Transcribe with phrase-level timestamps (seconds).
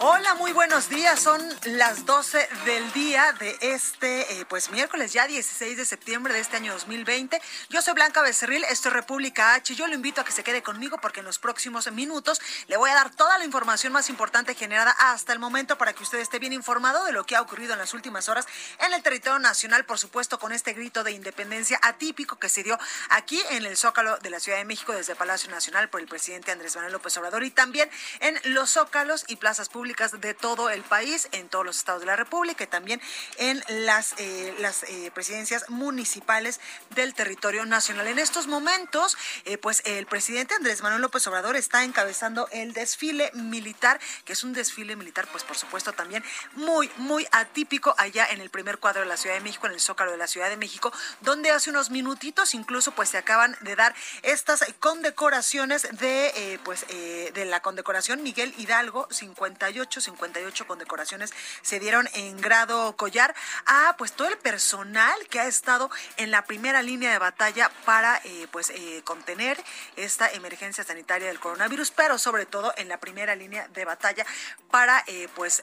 [0.00, 1.18] Hola, muy buenos días.
[1.18, 6.38] Son las 12 del día de este, eh, pues miércoles ya 16 de septiembre de
[6.38, 7.42] este año 2020.
[7.68, 9.74] Yo soy Blanca Becerril, esto es República H.
[9.74, 12.90] Yo lo invito a que se quede conmigo porque en los próximos minutos le voy
[12.90, 16.38] a dar toda la información más importante generada hasta el momento para que usted esté
[16.38, 18.46] bien informado de lo que ha ocurrido en las últimas horas
[18.86, 22.78] en el territorio nacional, por supuesto, con este grito de independencia atípico que se dio
[23.10, 26.52] aquí en el Zócalo de la Ciudad de México desde Palacio Nacional por el presidente
[26.52, 30.82] Andrés Manuel López Obrador y también en los zócalos y plazas públicas de todo el
[30.82, 33.00] país, en todos los estados de la República y también
[33.38, 34.54] en las, eh,
[34.88, 38.06] eh, presidencias municipales del territorio nacional.
[38.06, 43.30] En estos momentos, eh, pues el presidente Andrés Manuel López Obrador está encabezando el desfile
[43.34, 46.22] militar, que es un desfile militar, pues por supuesto también
[46.52, 49.80] muy, muy atípico allá en el primer cuadro de la Ciudad de México, en el
[49.80, 53.74] Zócalo de la Ciudad de México, donde hace unos minutitos incluso pues se acaban de
[53.74, 62.08] dar estas condecoraciones de, pues, de la condecoración Miguel Hidalgo 58 58, condecoraciones se dieron
[62.14, 63.34] en grado collar.
[63.66, 68.20] A pues todo el personal que ha estado en la primera línea de batalla para
[68.24, 69.62] eh, pues eh, contener
[69.96, 74.26] esta emergencia sanitaria del coronavirus, pero sobre todo en la primera línea de batalla
[74.70, 75.62] para eh, pues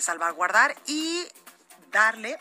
[0.00, 1.26] salvaguardar y
[1.90, 2.38] darle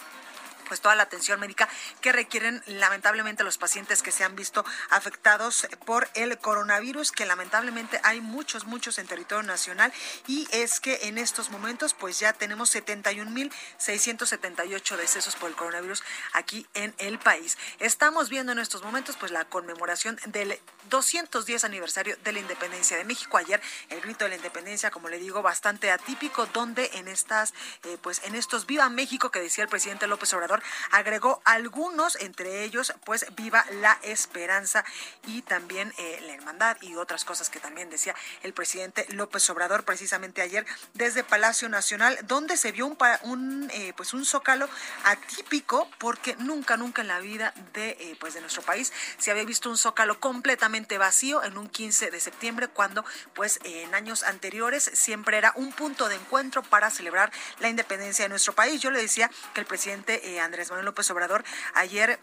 [0.71, 1.67] pues toda la atención médica
[1.99, 7.99] que requieren lamentablemente los pacientes que se han visto afectados por el coronavirus, que lamentablemente
[8.05, 9.91] hay muchos, muchos en territorio nacional
[10.27, 16.65] y es que en estos momentos pues ya tenemos 71.678 decesos por el coronavirus aquí
[16.73, 17.57] en el país.
[17.79, 20.57] Estamos viendo en estos momentos pues la conmemoración del
[20.89, 23.35] 210 aniversario de la independencia de México.
[23.35, 27.97] Ayer el grito de la independencia, como le digo, bastante atípico, donde en estas, eh,
[28.01, 30.60] pues en estos Viva México que decía el presidente López Obrador,
[30.91, 34.83] agregó algunos, entre ellos, pues viva la esperanza
[35.27, 39.83] y también eh, la hermandad y otras cosas que también decía el presidente López Obrador
[39.83, 44.69] precisamente ayer desde Palacio Nacional, donde se vio un, eh, pues un zócalo
[45.03, 49.45] atípico porque nunca, nunca en la vida de, eh, pues de nuestro país se había
[49.45, 54.89] visto un zócalo completamente vacío en un 15 de septiembre cuando pues en años anteriores
[54.93, 58.81] siempre era un punto de encuentro para celebrar la independencia de nuestro país.
[58.81, 61.43] Yo le decía que el presidente Andrés Manuel López Obrador
[61.73, 62.19] ayer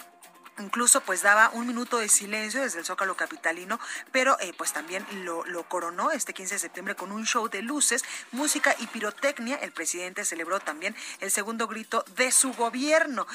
[0.59, 3.79] incluso pues daba un minuto de silencio desde el Zócalo Capitalino,
[4.13, 7.63] pero eh, pues también lo, lo, coronó este 15 de septiembre con un show de
[7.63, 9.57] luces, música y pirotecnia.
[9.57, 13.27] El presidente celebró también el segundo grito de su gobierno.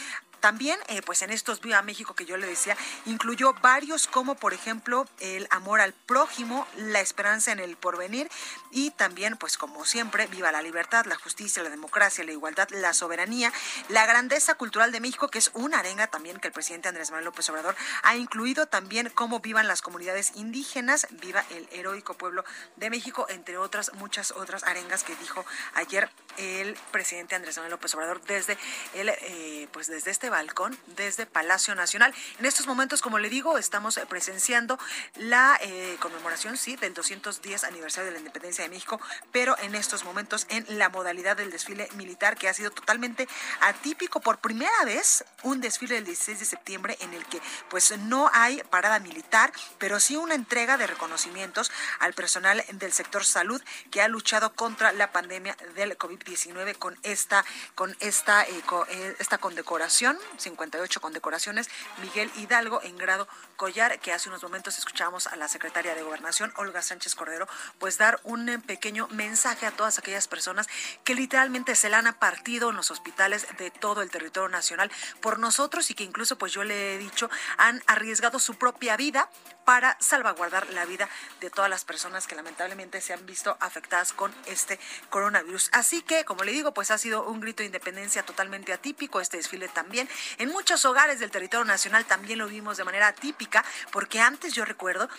[0.44, 4.54] También, eh, pues en estos Viva México que yo le decía, incluyó varios como, por
[4.54, 8.30] ejemplo, el amor al prójimo, la esperanza en el porvenir
[8.70, 12.92] y también, pues como siempre, viva la libertad, la justicia, la democracia, la igualdad, la
[12.94, 13.54] soberanía,
[13.88, 17.24] la grandeza cultural de México, que es una arenga también que el presidente Andrés Manuel
[17.24, 22.44] López Obrador ha incluido también cómo vivan las comunidades indígenas, viva el heroico pueblo
[22.76, 27.94] de México, entre otras muchas otras arengas que dijo ayer el presidente Andrés Manuel López
[27.96, 28.58] Obrador desde
[28.94, 32.12] el, eh, pues desde este balcón desde Palacio Nacional.
[32.40, 34.80] En estos momentos, como le digo, estamos presenciando
[35.16, 39.00] la eh, conmemoración, sí, del 210 aniversario de la independencia de México,
[39.32, 43.28] pero en estos momentos en la modalidad del desfile militar que ha sido totalmente
[43.62, 48.32] atípico por primera vez, un desfile del 16 de septiembre en el que pues no
[48.34, 53.62] hay parada militar, pero sí una entrega de reconocimientos al personal del sector salud
[53.92, 59.38] que ha luchado contra la pandemia del COVID-19 con esta con esta eh, eh, esta
[59.38, 61.70] condecoración 58 condecoraciones,
[62.02, 66.54] Miguel Hidalgo en grado collar, que hace unos momentos escuchamos a la secretaria de Gobernación,
[66.58, 67.48] Olga Sánchez Cordero,
[67.80, 70.68] pues dar un eh, pequeño mensaje a todas aquellas personas
[71.04, 74.92] que literalmente se la han partido en los hospitales de todo el territorio nacional
[75.22, 79.30] por nosotros y que incluso, pues yo le he dicho, han arriesgado su propia vida
[79.66, 81.10] para salvaguardar la vida
[81.42, 84.80] de todas las personas que lamentablemente se han visto afectadas con este
[85.10, 85.70] coronavirus.
[85.72, 89.38] Así que, como le digo, pues ha sido un grito de independencia totalmente atípico, este
[89.38, 94.20] desfile también, En muchos hogares del territorio nacional también lo vimos de manera típica, porque
[94.20, 95.10] antes yo recuerdo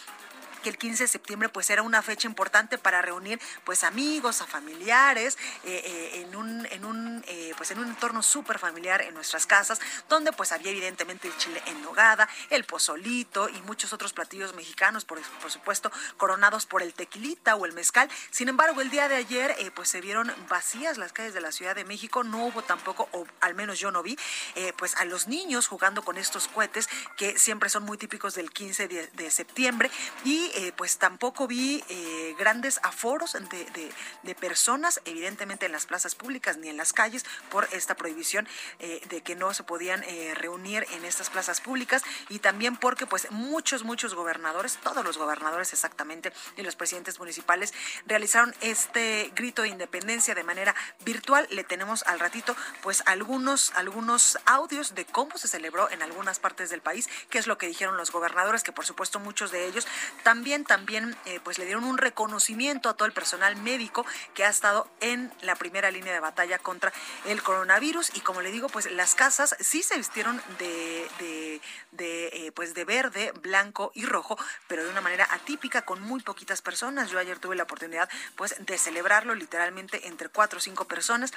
[0.65, 4.47] que el 15 de septiembre pues era una fecha importante para reunir pues amigos, a
[4.47, 9.13] familiares, eh, eh, en un, en un, eh, pues en un entorno súper familiar en
[9.13, 9.79] nuestras casas,
[10.09, 15.05] donde pues había evidentemente el chile en nogada, el pozolito y muchos otros platillos mexicanos,
[15.05, 18.09] por, por supuesto, coronados por el tequilita o el mezcal.
[18.31, 21.75] Sin embargo, el día de ayer pues se vieron vacías las calles de la Ciudad
[21.75, 24.19] de México, no hubo tampoco, o al menos yo no vi,
[24.79, 26.89] pues a los niños jugando con estos cohetes
[27.19, 29.91] que siempre son muy típicos del 15 de, de septiembre
[30.25, 36.59] y eh, pues tampoco vi eh, grandes aforos de, personas, evidentemente en las plazas públicas
[36.59, 38.47] ni en las calles, por esta prohibición
[38.79, 40.05] eh, de que no se podían
[40.35, 45.73] reunir en estas plazas públicas y también porque pues muchos, muchos gobernadores, todos los gobernadores
[45.73, 47.73] exactamente y los presidentes municipales
[48.06, 50.75] realizaron este grito de independencia de manera
[51.05, 51.47] virtual.
[51.51, 56.71] Le tenemos al ratito pues algunos, algunos audios de cómo se celebró en algunas partes
[56.71, 59.87] del país, qué es lo que dijeron los gobernadores, que por supuesto muchos de ellos
[60.23, 64.05] también también, eh, pues le dieron un reconocimiento a todo el personal médico
[64.35, 66.93] que ha estado en la primera línea de batalla contra
[67.25, 71.61] el coronavirus y como le digo, pues las casas sí se vistieron de
[71.99, 74.37] eh, pues de verde, blanco y rojo,
[74.69, 77.11] pero de una manera atípica con muy poquitas personas.
[77.11, 81.32] Yo ayer tuve la oportunidad pues de celebrarlo literalmente entre cuatro o cinco personas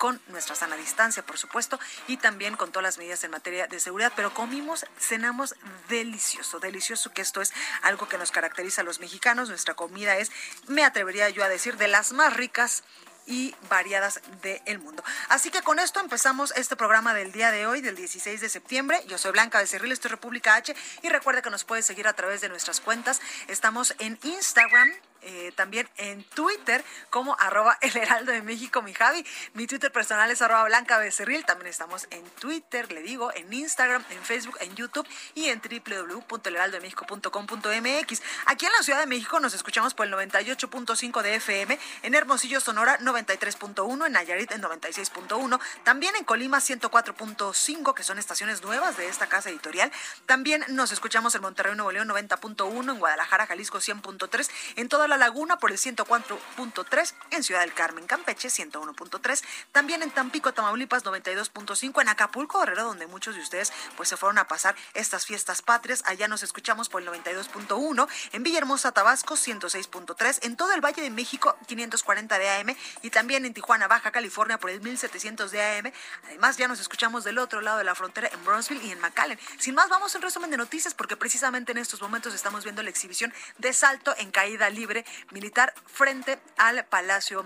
[0.00, 3.78] con nuestra sana distancia, por supuesto, y también con todas las medidas en materia de
[3.80, 5.54] seguridad, pero comimos, cenamos
[5.90, 7.52] delicioso, delicioso, que esto es
[7.82, 9.50] algo que nos caracteriza a los mexicanos.
[9.50, 10.32] Nuestra comida es,
[10.68, 12.82] me atrevería yo a decir, de las más ricas
[13.26, 15.04] y variadas del mundo.
[15.28, 19.04] Así que con esto empezamos este programa del día de hoy, del 16 de septiembre.
[19.06, 22.14] Yo soy Blanca Becerril, esto es República H y recuerda que nos puede seguir a
[22.14, 23.20] través de nuestras cuentas.
[23.48, 24.90] Estamos en Instagram,
[25.22, 29.24] eh, también en Twitter como arroba el heraldo de México, mi Javi.
[29.54, 31.44] Mi Twitter personal es arroba blanca becerril.
[31.44, 38.22] También estamos en Twitter, le digo, en Instagram, en Facebook, en YouTube y en www.elheraldodemexico.com.mx.
[38.46, 42.60] Aquí en la Ciudad de México nos escuchamos por el 98.5 de FM, en Hermosillo,
[42.60, 49.08] Sonora 93.1, en Nayarit en 96.1, también en Colima 104.5, que son estaciones nuevas de
[49.08, 49.92] esta casa editorial.
[50.26, 55.18] También nos escuchamos en Monterrey, Nuevo León 90.1, en Guadalajara, Jalisco 100.3, en toda la
[55.18, 59.42] Laguna por el 104.3, en Ciudad del Carmen, Campeche 101.3,
[59.72, 64.38] también en Tampico, Tamaulipas 92.5, en Acapulco, Guerrero, donde muchos de ustedes pues se fueron
[64.38, 66.02] a pasar estas fiestas patrias.
[66.06, 71.10] Allá nos escuchamos por el 92.1, en Villahermosa, Tabasco 106.3, en todo el Valle de
[71.10, 75.92] México 540 de AM y también en Tijuana, Baja California por el 1700 de AM.
[76.26, 79.38] Además ya nos escuchamos del otro lado de la frontera en Brownsville y en McAllen.
[79.58, 82.82] Sin más, vamos a un resumen de noticias porque precisamente en estos momentos estamos viendo
[82.82, 84.99] la exhibición de salto en caída libre
[85.30, 87.44] militar frente al Palacio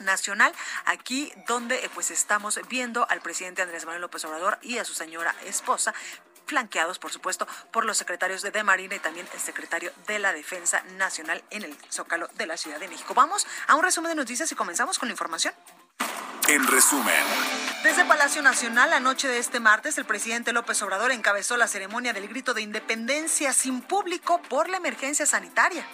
[0.00, 0.52] Nacional,
[0.84, 4.94] aquí donde eh, pues estamos viendo al presidente Andrés Manuel López Obrador y a su
[4.94, 5.92] señora esposa
[6.46, 10.32] flanqueados, por supuesto, por los secretarios de, de Marina y también el secretario de la
[10.32, 13.14] Defensa Nacional en el Zócalo de la Ciudad de México.
[13.14, 15.54] Vamos a un resumen de noticias y comenzamos con la información.
[16.48, 17.14] En resumen.
[17.82, 22.14] Desde Palacio Nacional, la noche de este martes, el presidente López Obrador encabezó la ceremonia
[22.14, 25.86] del grito de independencia sin público por la emergencia sanitaria.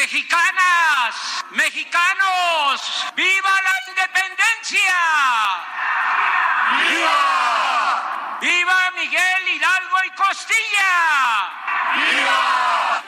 [0.00, 4.96] Mexicanas, mexicanos, viva la independencia.
[6.88, 8.38] ¡Viva!
[8.40, 10.92] ¡Viva Miguel Hidalgo y Costilla!
[11.96, 13.02] ¡Viva!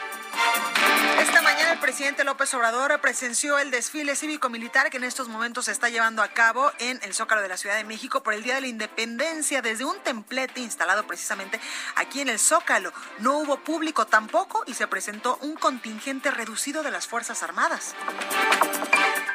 [1.21, 5.73] Esta mañana el presidente López Obrador presenció el desfile cívico-militar que en estos momentos se
[5.73, 8.57] está llevando a cabo en el Zócalo de la Ciudad de México por el Día
[8.57, 11.61] de la Independencia desde un templete instalado precisamente
[11.97, 12.93] aquí en el Zócalo.
[13.19, 17.95] No hubo público tampoco y se presentó un contingente reducido de las Fuerzas Armadas.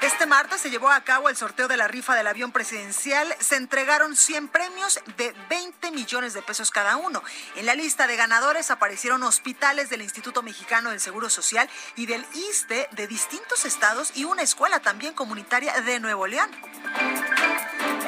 [0.02, 3.34] Este martes se llevó a cabo el sorteo de la rifa del avión presidencial.
[3.40, 7.24] Se entregaron 100 premios de 20 millones de pesos cada uno.
[7.56, 12.26] En la lista de ganadores aparecieron hospitales del Instituto Mexicano del Seguro Social y del
[12.34, 16.50] ISTE de distintos estados y una escuela también comunitaria de Nuevo León.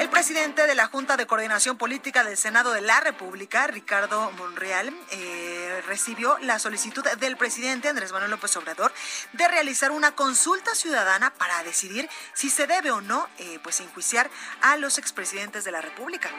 [0.00, 4.94] El presidente de la Junta de Coordinación Política del Senado de la República, Ricardo Monreal,
[5.10, 8.94] eh, recibió la solicitud del presidente Andrés Manuel López Obrador
[9.34, 14.30] de realizar una consulta ciudadana para decidir si se debe o no eh, pues enjuiciar
[14.62, 16.30] a los expresidentes de la República.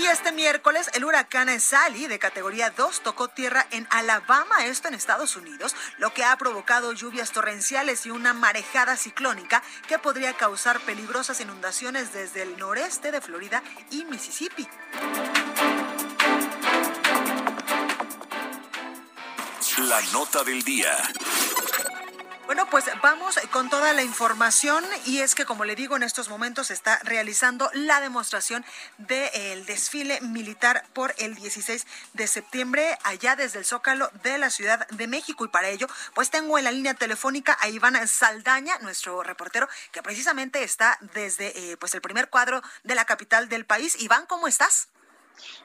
[0.00, 4.94] Y este miércoles el huracán Sally de categoría 2 tocó tierra en Alabama, esto en
[4.94, 10.80] Estados Unidos, lo que ha provocado lluvias torrenciales y una marejada ciclónica que podría causar
[10.80, 14.66] peligrosas inundaciones desde el noreste de Florida y Mississippi.
[19.80, 20.96] La nota del día.
[22.50, 26.28] Bueno, pues vamos con toda la información y es que como le digo en estos
[26.28, 28.64] momentos se está realizando la demostración
[28.98, 34.88] del desfile militar por el 16 de septiembre allá desde el Zócalo de la Ciudad
[34.88, 39.22] de México y para ello pues tengo en la línea telefónica a Iván Saldaña, nuestro
[39.22, 43.94] reportero que precisamente está desde eh, pues el primer cuadro de la capital del país.
[44.00, 44.88] Iván, ¿cómo estás?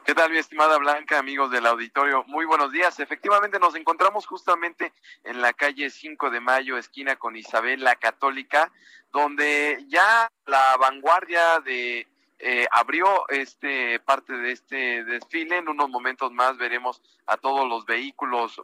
[0.05, 2.23] ¿Qué tal, mi estimada Blanca, amigos del auditorio?
[2.27, 2.99] Muy buenos días.
[2.99, 4.93] Efectivamente, nos encontramos justamente
[5.23, 8.71] en la calle 5 de Mayo, esquina con Isabel la Católica,
[9.11, 12.07] donde ya la vanguardia de
[12.39, 15.57] eh, abrió este parte de este desfile.
[15.57, 18.61] En unos momentos más veremos a todos los vehículos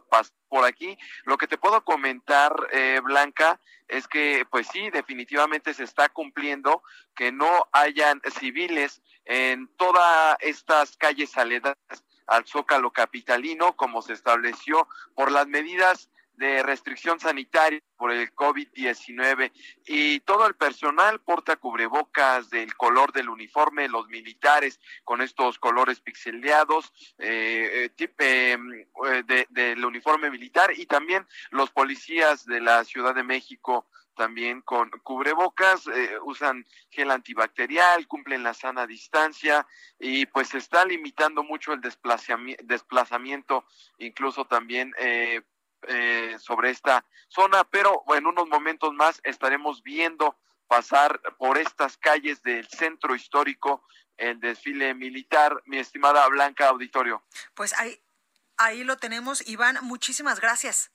[0.48, 0.96] por aquí.
[1.24, 6.82] Lo que te puedo comentar, eh, Blanca, es que, pues sí, definitivamente se está cumpliendo
[7.14, 14.88] que no hayan civiles en todas estas calles aledañas al Zócalo Capitalino, como se estableció
[15.14, 19.52] por las medidas de restricción sanitaria por el COVID-19
[19.86, 26.00] y todo el personal porta cubrebocas del color del uniforme, los militares con estos colores
[26.00, 33.22] pixeleados eh, eh, eh del uniforme militar y también los policías de la Ciudad de
[33.22, 39.66] México también con cubrebocas, eh, usan gel antibacterial, cumplen la sana distancia
[39.98, 43.64] y pues se está limitando mucho el desplazamiento, desplazamiento
[43.98, 45.42] incluso también eh,
[45.88, 50.36] eh, sobre esta zona, pero en unos momentos más estaremos viendo
[50.66, 53.84] pasar por estas calles del centro histórico
[54.16, 57.22] el desfile militar, mi estimada Blanca Auditorio.
[57.54, 58.00] Pues ahí,
[58.56, 60.92] ahí lo tenemos, Iván, muchísimas gracias.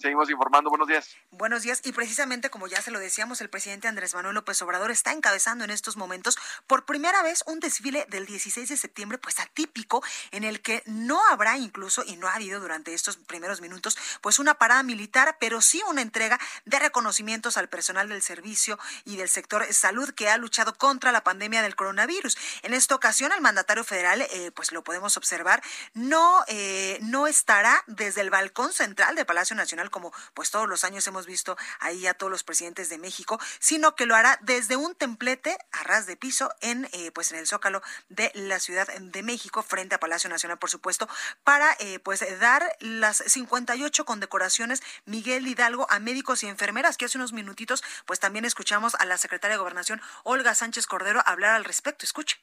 [0.00, 0.70] Seguimos informando.
[0.70, 1.16] Buenos días.
[1.30, 1.82] Buenos días.
[1.84, 5.64] Y precisamente como ya se lo decíamos, el presidente Andrés Manuel López Obrador está encabezando
[5.64, 10.44] en estos momentos por primera vez un desfile del 16 de septiembre, pues atípico, en
[10.44, 14.54] el que no habrá incluso, y no ha habido durante estos primeros minutos, pues una
[14.54, 19.70] parada militar, pero sí una entrega de reconocimientos al personal del servicio y del sector
[19.72, 22.38] salud que ha luchado contra la pandemia del coronavirus.
[22.62, 27.84] En esta ocasión, el mandatario federal, eh, pues lo podemos observar, no, eh, no estará
[27.86, 32.06] desde el balcón central del Palacio Nacional como pues todos los años hemos visto ahí
[32.06, 36.06] a todos los presidentes de México, sino que lo hará desde un templete a ras
[36.06, 40.00] de piso en eh, pues en el Zócalo de la Ciudad de México, frente a
[40.00, 41.08] Palacio Nacional, por supuesto,
[41.44, 47.18] para eh, pues dar las 58 condecoraciones Miguel Hidalgo a médicos y enfermeras, que hace
[47.18, 51.64] unos minutitos pues también escuchamos a la secretaria de Gobernación, Olga Sánchez Cordero, hablar al
[51.64, 52.04] respecto.
[52.04, 52.40] Escuche.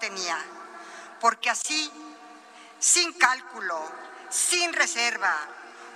[0.00, 0.38] Tenía,
[1.20, 1.90] porque así,
[2.78, 3.80] sin cálculo,
[4.30, 5.36] sin reserva,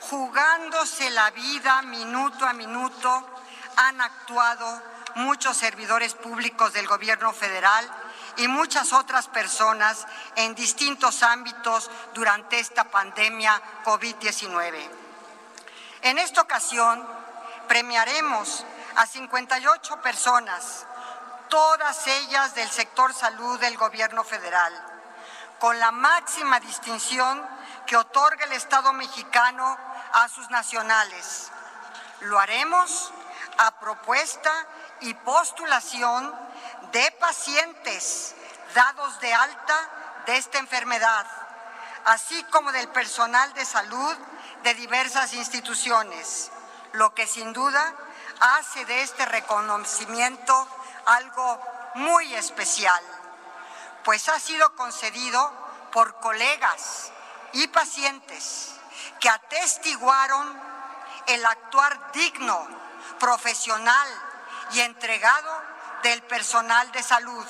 [0.00, 3.26] jugándose la vida minuto a minuto,
[3.76, 4.82] han actuado
[5.16, 7.88] muchos servidores públicos del gobierno federal
[8.36, 14.88] y muchas otras personas en distintos ámbitos durante esta pandemia COVID-19.
[16.02, 17.04] En esta ocasión
[17.66, 18.64] premiaremos
[18.96, 20.86] a 58 personas,
[21.48, 24.72] todas ellas del sector salud del gobierno federal,
[25.58, 27.44] con la máxima distinción
[27.86, 29.76] que otorga el Estado mexicano
[30.12, 31.50] a sus nacionales.
[32.20, 33.12] Lo haremos
[33.58, 34.52] a propuesta
[35.00, 36.34] y postulación
[36.92, 38.34] de pacientes
[38.74, 39.90] dados de alta
[40.26, 41.26] de esta enfermedad,
[42.04, 44.16] así como del personal de salud
[44.62, 46.50] de diversas instituciones,
[46.92, 47.94] lo que sin duda
[48.40, 50.68] hace de este reconocimiento
[51.06, 51.60] algo
[51.94, 53.02] muy especial,
[54.04, 55.52] pues ha sido concedido
[55.92, 57.10] por colegas
[57.52, 58.77] y pacientes
[59.20, 60.60] que atestiguaron
[61.26, 62.66] el actuar digno,
[63.18, 64.08] profesional
[64.72, 65.62] y entregado
[66.02, 67.46] del personal de salud,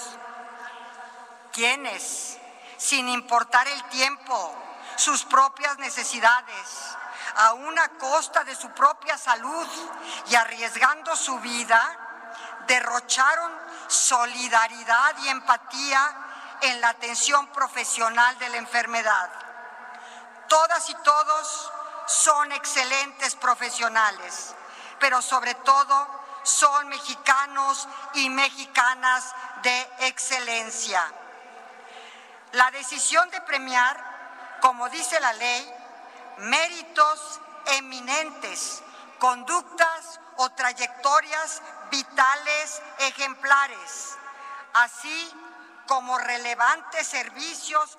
[1.52, 2.38] quienes,
[2.76, 4.54] sin importar el tiempo,
[4.96, 6.96] sus propias necesidades,
[7.36, 9.66] a una costa de su propia salud
[10.28, 11.80] y arriesgando su vida,
[12.66, 13.52] derrocharon
[13.86, 16.16] solidaridad y empatía
[16.62, 19.47] en la atención profesional de la enfermedad
[20.48, 21.72] Todas y todos
[22.06, 24.54] son excelentes profesionales,
[24.98, 26.06] pero sobre todo
[26.42, 31.02] son mexicanos y mexicanas de excelencia.
[32.52, 35.74] La decisión de premiar, como dice la ley,
[36.38, 37.40] méritos
[37.76, 38.82] eminentes,
[39.18, 44.16] conductas o trayectorias vitales ejemplares,
[44.72, 45.34] así
[45.86, 47.98] como relevantes servicios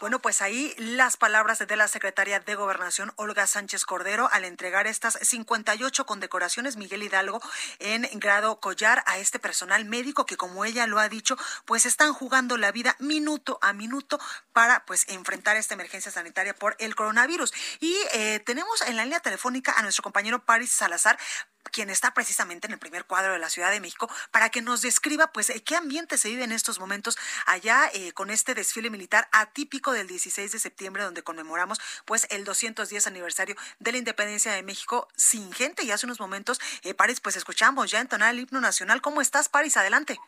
[0.00, 4.88] bueno, pues ahí las palabras de la secretaria de Gobernación, Olga Sánchez Cordero, al entregar
[4.88, 7.40] estas 58 condecoraciones, Miguel Hidalgo,
[7.78, 12.14] en grado collar a este personal médico que, como ella lo ha dicho, pues están
[12.14, 14.18] jugando la vida minuto a minuto
[14.52, 17.52] para pues enfrentar esta emergencia sanitaria por el coronavirus.
[17.78, 21.16] Y eh, tenemos en la línea telefónica a nuestro compañero Paris Salazar
[21.70, 24.82] quien está precisamente en el primer cuadro de la Ciudad de México, para que nos
[24.82, 28.90] describa pues eh, qué ambiente se vive en estos momentos allá eh, con este desfile
[28.90, 34.52] militar atípico del 16 de septiembre, donde conmemoramos pues el 210 aniversario de la independencia
[34.52, 35.84] de México sin gente.
[35.84, 39.00] Y hace unos momentos, eh, Paris, pues escuchamos ya entonar el himno nacional.
[39.00, 39.76] ¿Cómo estás, Paris?
[39.76, 40.18] Adelante.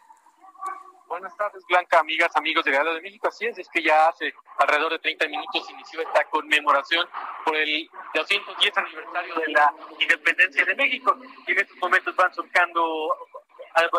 [1.15, 3.29] Buenas tardes, Blanca, amigas, amigos de Real de México.
[3.29, 7.09] Así es, es que ya hace alrededor de 30 minutos inició esta conmemoración
[7.45, 11.17] por el 210 aniversario de la independencia de México.
[11.47, 13.17] Y en estos momentos van surcando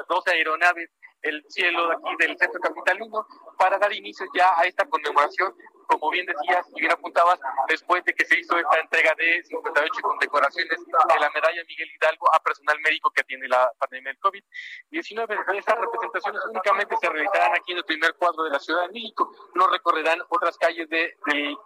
[0.09, 0.89] dos aeronaves
[1.21, 3.25] el cielo aquí del centro capitalino
[3.57, 5.55] para dar inicio ya a esta conmemoración
[5.87, 10.01] como bien decías y bien apuntabas, después de que se hizo esta entrega de 58
[10.01, 15.57] condecoraciones de la medalla Miguel Hidalgo a personal médico que atiende la pandemia del COVID-19.
[15.57, 19.31] Estas representaciones únicamente se realizarán aquí en el primer cuadro de la Ciudad de México,
[19.55, 21.15] no recorrerán otras calles de,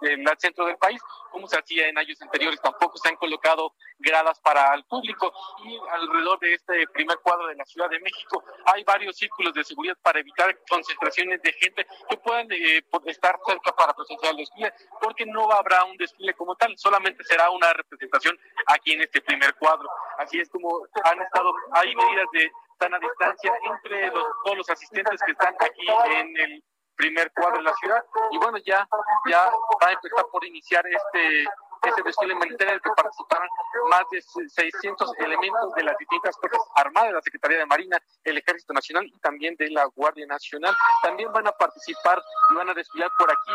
[0.02, 2.62] del centro del país, como se hacía en años anteriores.
[2.62, 5.32] Tampoco se han colocado gradas para el público
[5.64, 9.64] y alrededor de este primer cuadro de la Ciudad de México hay varios círculos de
[9.64, 15.26] seguridad para evitar concentraciones de gente que puedan eh, estar cerca para el desfile, porque
[15.26, 18.38] no habrá un desfile como tal, solamente será una representación
[18.68, 19.90] aquí en este primer cuadro.
[20.18, 20.70] Así es como
[21.04, 26.38] han estado, hay medidas de sana distancia entre todos los asistentes que están aquí en
[26.38, 26.64] el
[26.96, 28.86] primer cuadro de la ciudad y bueno ya
[29.30, 29.46] ya
[29.82, 31.46] va a empezar por iniciar este
[31.84, 33.48] ese desfile militar en el que participaron
[33.90, 38.74] más de 600 elementos de las distintas fuerzas armadas, la Secretaría de Marina, el Ejército
[38.74, 40.76] Nacional y también de la Guardia Nacional.
[41.04, 42.22] También van a participar
[42.52, 43.54] y van a desfilar por aquí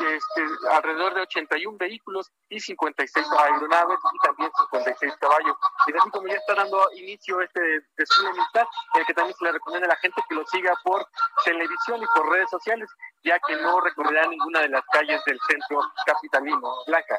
[0.00, 5.56] este, alrededor de 81 vehículos y 56 aeronaves y también 56 caballos.
[5.86, 7.60] Y así como ya está dando inicio este
[7.96, 11.06] desfile militar, el que también se le recomienda a la gente que lo siga por
[11.44, 12.88] televisión y por redes sociales,
[13.22, 16.74] ya que no recorrerá ninguna de las calles del centro capitalino.
[16.86, 17.18] Blanca.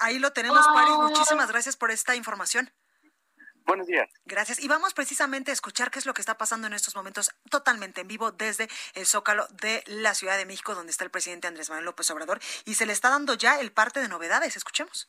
[0.00, 0.96] Ahí lo tenemos, Paris.
[0.96, 2.70] Muchísimas gracias por esta información.
[3.66, 4.08] Buenos días.
[4.24, 4.58] Gracias.
[4.60, 8.00] Y vamos precisamente a escuchar qué es lo que está pasando en estos momentos totalmente
[8.00, 11.68] en vivo desde el Zócalo de la Ciudad de México, donde está el presidente Andrés
[11.68, 12.40] Manuel López Obrador.
[12.64, 14.56] Y se le está dando ya el parte de novedades.
[14.56, 15.08] Escuchemos.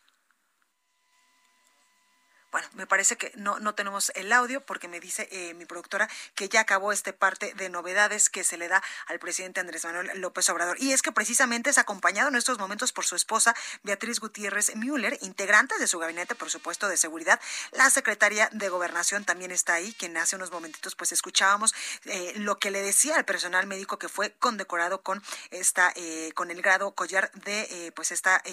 [2.53, 6.07] Bueno, me parece que no, no tenemos el audio porque me dice eh, mi productora
[6.35, 10.11] que ya acabó este parte de novedades que se le da al presidente Andrés Manuel
[10.21, 10.77] López Obrador.
[10.79, 15.17] Y es que precisamente es acompañado en estos momentos por su esposa Beatriz Gutiérrez Müller,
[15.21, 17.41] integrante de su gabinete, por supuesto, de seguridad.
[17.71, 21.73] La secretaria de Gobernación también está ahí, quien hace unos momentitos pues escuchábamos
[22.05, 26.51] eh, lo que le decía al personal médico que fue condecorado con esta, eh, con
[26.51, 28.43] el grado collar de pues esta,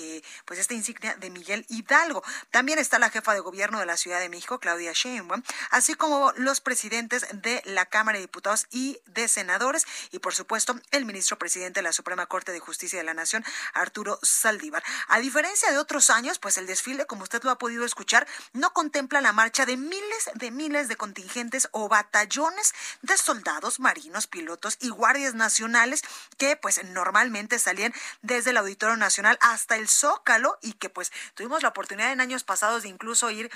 [0.47, 2.25] pues esta insignia de Miguel Hidalgo.
[2.51, 6.33] También está la jefa de gobierno de la Ciudad de México, Claudia Sheinbaum, así como
[6.37, 11.39] los presidentes de la Cámara de Diputados y de Senadores y por supuesto el ministro
[11.39, 14.85] presidente de la Suprema Corte de Justicia de la Nación, Arturo Saldívar.
[15.09, 18.73] A diferencia de otros años, pues el desfile, como usted lo ha podido escuchar, no
[18.73, 22.73] contempla la marcha de miles de miles de contingentes o batallones
[23.03, 26.03] de soldados, marinos, pilotos y guardias nacionales
[26.39, 31.63] que pues normalmente salían desde el Auditorio Nacional hasta el Zócalo y que pues tuvimos
[31.63, 33.51] la oportunidad en años pasados de incluso ir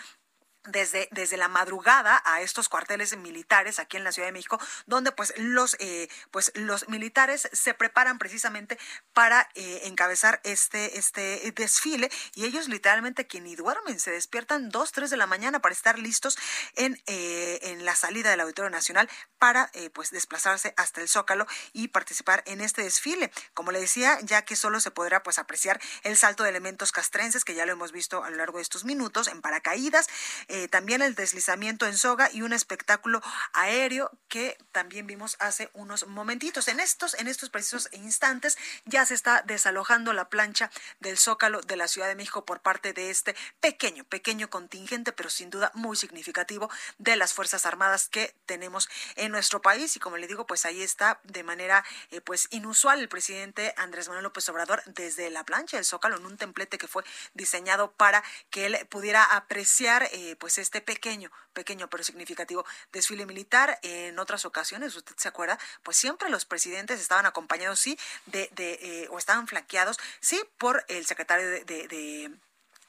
[0.66, 5.12] desde, desde la madrugada a estos cuarteles militares aquí en la Ciudad de México, donde
[5.12, 8.78] pues los, eh, pues los militares se preparan precisamente
[9.12, 14.92] para eh, encabezar este, este desfile y ellos literalmente que ni duermen, se despiertan dos,
[14.92, 16.38] tres de la mañana para estar listos
[16.76, 21.88] en, eh, en la salida del Auditorio Nacional para pues desplazarse hasta el Zócalo y
[21.88, 23.30] participar en este desfile.
[23.52, 27.44] Como le decía, ya que solo se podrá pues apreciar el salto de elementos castrenses,
[27.44, 30.08] que ya lo hemos visto a lo largo de estos minutos, en paracaídas,
[30.54, 33.20] eh, también el deslizamiento en soga y un espectáculo
[33.54, 36.68] aéreo que también vimos hace unos momentitos.
[36.68, 41.74] En estos, en estos precisos instantes ya se está desalojando la plancha del Zócalo de
[41.74, 45.96] la Ciudad de México por parte de este pequeño, pequeño contingente, pero sin duda muy
[45.96, 49.96] significativo de las Fuerzas Armadas que tenemos en nuestro país.
[49.96, 54.06] Y como le digo, pues ahí está de manera eh, pues inusual el presidente Andrés
[54.06, 58.22] Manuel López Obrador desde la plancha del Zócalo en un templete que fue diseñado para
[58.50, 63.78] que él pudiera apreciar eh, pues este pequeño, pequeño pero significativo desfile militar.
[63.80, 68.74] En otras ocasiones, usted se acuerda, pues siempre los presidentes estaban acompañados, sí, de, de
[68.82, 72.30] eh, o estaban flanqueados, sí, por el secretario de de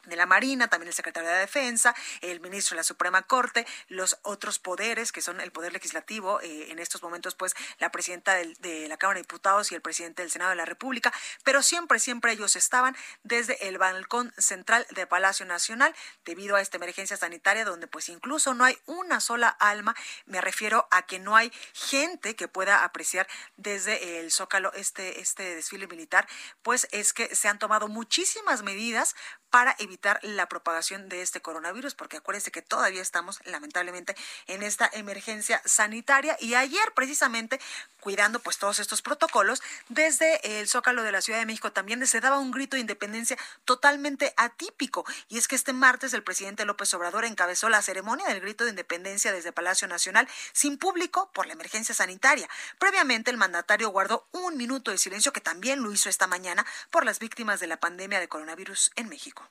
[0.08, 4.60] la Marina, también el secretario de Defensa, el ministro de la Suprema Corte, los otros
[4.60, 8.98] poderes que son el poder legislativo, eh, en estos momentos pues la presidenta de la
[8.98, 11.14] Cámara de Diputados y el presidente del Senado de la República,
[11.44, 16.78] pero siempre, siempre ellos estaban desde el balcón central de Palacio Nacional debido a esta
[16.78, 21.36] emergencia sanitaria donde pues incluso no hay una sola alma, me refiero a que no
[21.36, 26.28] hay gente que pueda apreciar desde el Zócalo este, este desfile militar,
[26.64, 29.16] pues es que se han tomado muchísimas medidas
[29.50, 34.16] para evitar la propagación de este coronavirus, porque acuérdense que todavía estamos lamentablemente
[34.48, 37.60] en esta emergencia sanitaria y ayer precisamente
[38.00, 42.22] cuidando pues todos estos protocolos, desde el Zócalo de la Ciudad de México también se
[42.22, 46.94] daba un grito de independencia totalmente atípico y es que este martes el presidente López
[46.94, 51.54] Obrador encabezó la ceremonia del grito de independencia desde Palacio Nacional sin público por la
[51.54, 52.48] emergencia sanitaria.
[52.78, 57.06] Previamente el mandatario guardó un minuto de silencio que también lo hizo esta mañana por
[57.06, 59.50] las víctimas de la pandemia de coronavirus en México.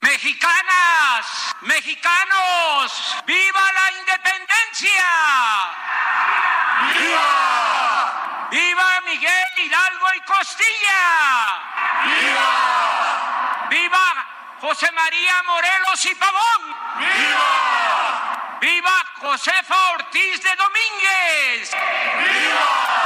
[0.00, 5.06] Mexicanas, mexicanos, viva la independencia.
[6.94, 8.48] ¡Viva!
[8.50, 11.62] ¡Viva Miguel Hidalgo y Costilla!
[12.04, 13.66] ¡Viva!
[13.70, 14.26] ¡Viva
[14.60, 16.76] José María Morelos y Pavón!
[16.98, 18.58] ¡Viva!
[18.60, 21.70] ¡Viva Josefa Ortiz de Domínguez!
[21.72, 23.05] ¡Viva!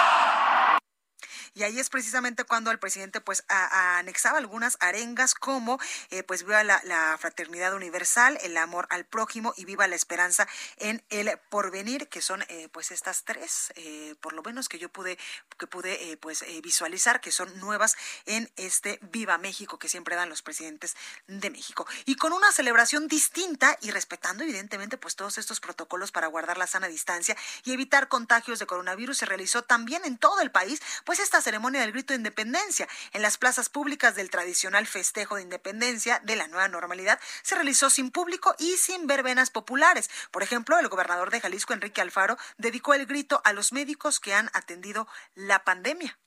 [1.60, 6.64] Y ahí es precisamente cuando el presidente pues anexaba algunas arengas como eh, pues viva
[6.64, 12.22] la, fraternidad universal, el amor al prójimo y viva la esperanza en el porvenir, que
[12.22, 15.18] son eh, pues estas tres, eh, por lo menos que yo pude
[15.58, 17.94] que pude pues visualizar que son nuevas
[18.24, 20.96] en este Viva México que siempre dan los presidentes
[21.26, 21.86] de México.
[22.06, 26.66] Y con una celebración distinta y respetando evidentemente pues todos estos protocolos para guardar la
[26.66, 31.18] sana distancia y evitar contagios de coronavirus se realizó también en todo el país pues
[31.18, 36.20] esta ceremonia del grito de independencia en las plazas públicas del tradicional festejo de independencia
[36.20, 40.10] de la nueva normalidad se realizó sin público y sin verbenas populares.
[40.30, 44.32] Por ejemplo, el gobernador de Jalisco, Enrique Alfaro, dedicó el grito a los médicos que
[44.32, 46.20] han atendido la pandemia.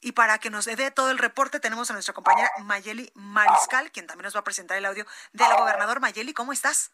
[0.00, 4.08] Y para que nos dé todo el reporte, tenemos a nuestra compañera Mayeli Mariscal, quien
[4.08, 6.00] también nos va a presentar el audio del gobernador.
[6.00, 6.90] Mayeli, ¿cómo estás?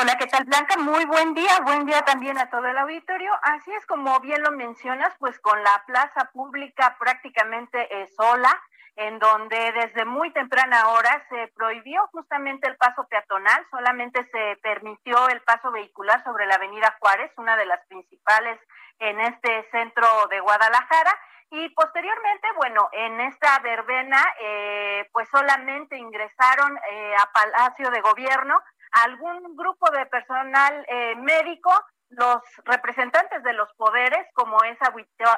[0.00, 0.76] Hola, ¿qué tal Blanca?
[0.76, 3.32] Muy buen día, buen día también a todo el auditorio.
[3.42, 8.62] Así es como bien lo mencionas, pues con la plaza pública prácticamente eh, sola,
[8.94, 15.28] en donde desde muy temprana hora se prohibió justamente el paso peatonal, solamente se permitió
[15.28, 18.60] el paso vehicular sobre la avenida Juárez, una de las principales
[19.00, 21.10] en este centro de Guadalajara.
[21.50, 28.60] Y posteriormente, bueno, en esta verbena, eh, pues solamente ingresaron eh, a Palacio de Gobierno
[28.92, 31.72] algún grupo de personal eh, médico,
[32.08, 34.78] los representantes de los poderes, como es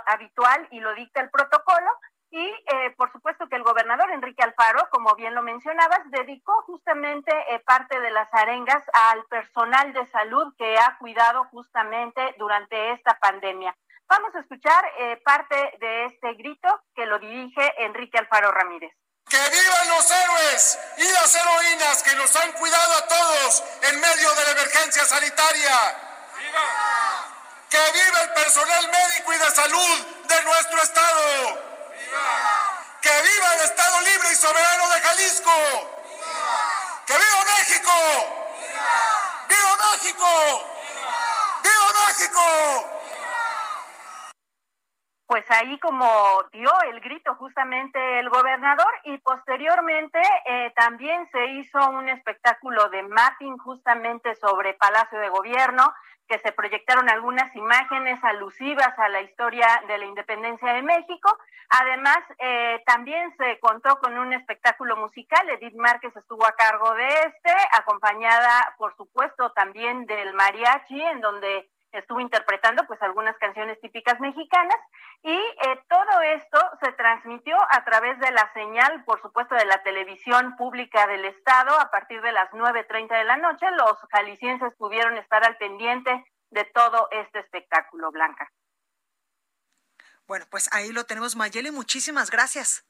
[0.07, 1.91] habitual y lo dicta el protocolo,
[2.31, 7.33] y eh, por supuesto que el gobernador Enrique Alfaro, como bien lo mencionabas, dedicó justamente
[7.49, 13.19] eh, parte de las arengas al personal de salud que ha cuidado justamente durante esta
[13.19, 13.75] pandemia.
[14.07, 14.85] Vamos a escuchar
[15.23, 18.95] parte de este grito que lo dirige Enrique Alfaro Ramírez.
[19.29, 24.35] Que vivan los héroes y las heroínas que nos han cuidado a todos en medio
[24.35, 25.97] de la emergencia sanitaria.
[26.39, 27.29] ¡Viva!
[27.69, 31.63] Que viva el personal médico y de salud de nuestro estado.
[31.91, 32.79] ¡Viva!
[33.03, 35.51] Que viva el Estado libre y soberano de Jalisco.
[36.09, 37.03] ¡Viva!
[37.07, 37.93] Que viva México.
[38.61, 40.29] ¡Viva, ¡Viva México!
[40.83, 42.99] ¡Viva, ¡Viva México!
[45.39, 46.05] Pues ahí como
[46.51, 53.05] dio el grito justamente el gobernador y posteriormente eh, también se hizo un espectáculo de
[53.05, 55.95] mapping justamente sobre Palacio de Gobierno,
[56.27, 61.39] que se proyectaron algunas imágenes alusivas a la historia de la independencia de México.
[61.69, 65.49] Además, eh, también se contó con un espectáculo musical.
[65.51, 71.71] Edith Márquez estuvo a cargo de este, acompañada, por supuesto, también del mariachi, en donde
[71.93, 74.79] estuvo interpretando pues algunas canciones típicas mexicanas
[75.23, 79.83] y eh, todo esto se transmitió a través de la señal, por supuesto, de la
[79.83, 83.71] televisión pública del estado a partir de las 9.30 de la noche.
[83.73, 88.51] Los jaliscienses pudieron estar al pendiente de todo este espectáculo, Blanca.
[90.27, 91.71] Bueno, pues ahí lo tenemos, Mayeli.
[91.71, 92.85] Muchísimas gracias.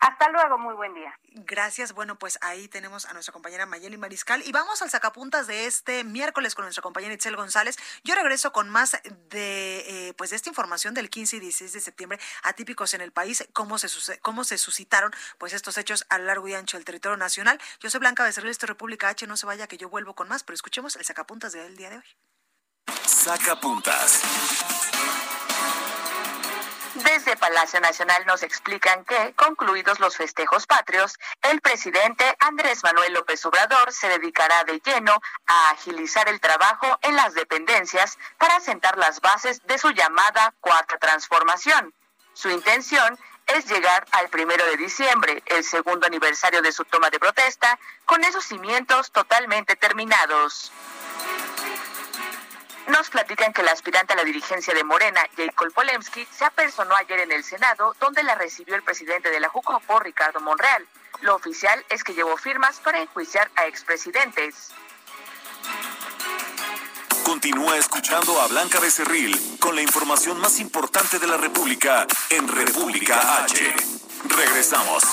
[0.00, 1.18] Hasta luego, muy buen día.
[1.32, 1.92] Gracias.
[1.92, 6.04] Bueno, pues ahí tenemos a nuestra compañera Mayeli Mariscal y vamos al sacapuntas de este
[6.04, 7.76] miércoles con nuestra compañera Itzel González.
[8.04, 8.92] Yo regreso con más
[9.30, 13.12] de eh, pues de esta información del 15 y 16 de septiembre atípicos en el
[13.12, 16.84] país, cómo se cómo se suscitaron pues estos hechos a lo largo y ancho del
[16.84, 17.60] territorio nacional.
[17.80, 20.44] Yo soy Blanca Becerril, esto República H, no se vaya que yo vuelvo con más,
[20.44, 22.16] pero escuchemos el sacapuntas del día de hoy.
[23.04, 24.22] Sacapuntas.
[27.04, 33.44] Desde Palacio Nacional nos explican que, concluidos los festejos patrios, el presidente Andrés Manuel López
[33.46, 39.20] Obrador se dedicará de lleno a agilizar el trabajo en las dependencias para sentar las
[39.20, 41.94] bases de su llamada cuarta transformación.
[42.32, 47.20] Su intención es llegar al primero de diciembre, el segundo aniversario de su toma de
[47.20, 50.72] protesta, con esos cimientos totalmente terminados.
[52.88, 57.20] Nos platican que el aspirante a la dirigencia de Morena, Jacob Polemski, se apersonó ayer
[57.20, 60.86] en el Senado, donde la recibió el presidente de la Jucopo, Ricardo Monreal.
[61.20, 64.70] Lo oficial es que llevó firmas para enjuiciar a expresidentes.
[67.24, 73.44] Continúa escuchando a Blanca Becerril con la información más importante de la República en República
[73.44, 73.74] H.
[74.24, 75.04] Regresamos.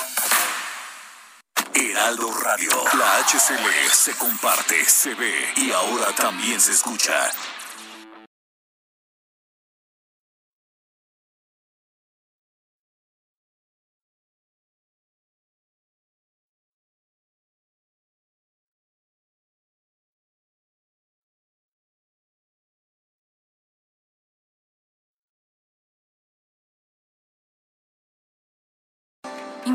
[1.73, 7.29] Heraldo Radio, la HCL se comparte, se ve y ahora también se escucha.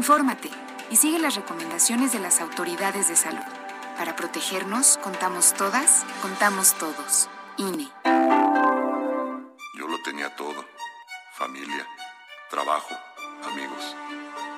[0.01, 0.49] Infórmate
[0.91, 3.45] y sigue las recomendaciones de las autoridades de salud.
[3.99, 7.29] Para protegernos, contamos todas, contamos todos.
[7.59, 7.93] INE.
[9.75, 10.65] Yo lo tenía todo.
[11.35, 11.87] Familia,
[12.49, 12.97] trabajo,
[13.53, 13.95] amigos.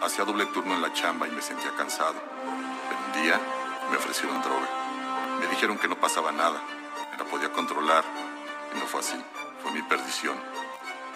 [0.01, 2.23] Hacía doble turno en la chamba y me sentía cansado.
[2.89, 3.41] Pero un día
[3.91, 4.69] me ofrecieron droga.
[5.41, 6.63] Me dijeron que no pasaba nada.
[7.11, 8.05] Me la podía controlar.
[8.77, 9.21] Y no fue así.
[9.61, 10.37] Fue mi perdición.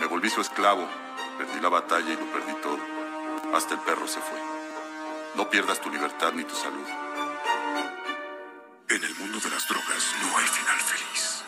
[0.00, 0.84] Me volví su esclavo.
[1.38, 2.95] Perdí la batalla y lo perdí todo.
[3.56, 4.38] Hasta el perro se fue.
[5.34, 6.86] No pierdas tu libertad ni tu salud.
[8.90, 11.42] En el mundo de las drogas no hay final feliz.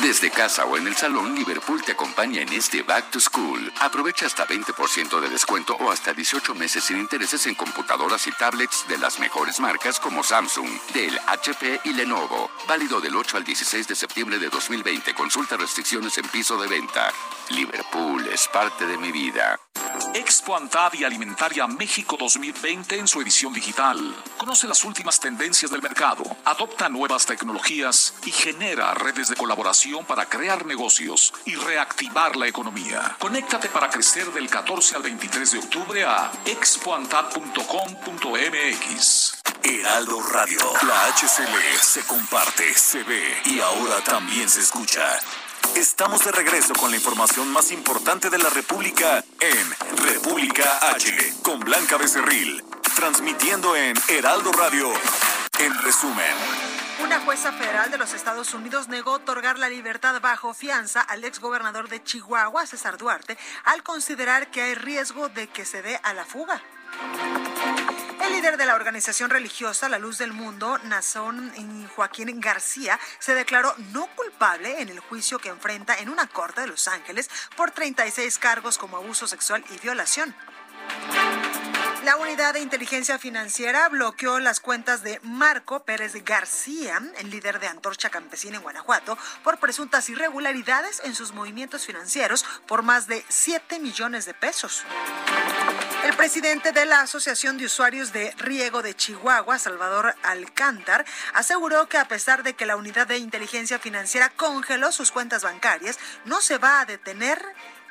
[0.00, 3.72] Desde casa o en el salón, Liverpool te acompaña en este Back to School.
[3.80, 8.86] Aprovecha hasta 20% de descuento o hasta 18 meses sin intereses en computadoras y tablets
[8.86, 12.52] de las mejores marcas como Samsung, Dell, HP y Lenovo.
[12.68, 15.12] Válido del 8 al 16 de septiembre de 2020.
[15.12, 17.12] Consulta restricciones en piso de venta.
[17.50, 19.58] Liverpool es parte de mi vida.
[20.14, 20.56] Expo
[20.94, 24.16] y Alimentaria México 2020 en su edición digital.
[24.38, 30.24] Conoce las últimas tendencias del mercado, adopta nuevas tecnologías y genera redes de colaboración para
[30.26, 33.16] crear negocios y reactivar la economía.
[33.18, 39.34] Conéctate para crecer del 14 al 23 de octubre a expoantad.com.mx.
[39.62, 45.20] Heraldo Radio, la HCL se comparte, se ve y ahora también se escucha.
[45.76, 51.60] Estamos de regreso con la información más importante de la República en República H, con
[51.60, 52.64] Blanca Becerril,
[52.96, 54.92] transmitiendo en Heraldo Radio.
[55.58, 56.34] En resumen.
[57.02, 61.88] Una jueza federal de los Estados Unidos negó otorgar la libertad bajo fianza al exgobernador
[61.88, 66.24] de Chihuahua, César Duarte, al considerar que hay riesgo de que se dé a la
[66.24, 66.60] fuga.
[68.20, 71.52] El líder de la organización religiosa La Luz del Mundo, Nazón
[71.94, 76.66] Joaquín García, se declaró no culpable en el juicio que enfrenta en una corte de
[76.66, 80.34] Los Ángeles por 36 cargos como abuso sexual y violación.
[82.04, 87.66] La unidad de inteligencia financiera bloqueó las cuentas de Marco Pérez García, el líder de
[87.66, 93.78] Antorcha Campesina en Guanajuato, por presuntas irregularidades en sus movimientos financieros por más de 7
[93.80, 94.84] millones de pesos.
[96.04, 101.98] El presidente de la Asociación de Usuarios de Riego de Chihuahua, Salvador Alcántar, aseguró que
[101.98, 106.58] a pesar de que la unidad de inteligencia financiera congeló sus cuentas bancarias, no se
[106.58, 107.42] va a detener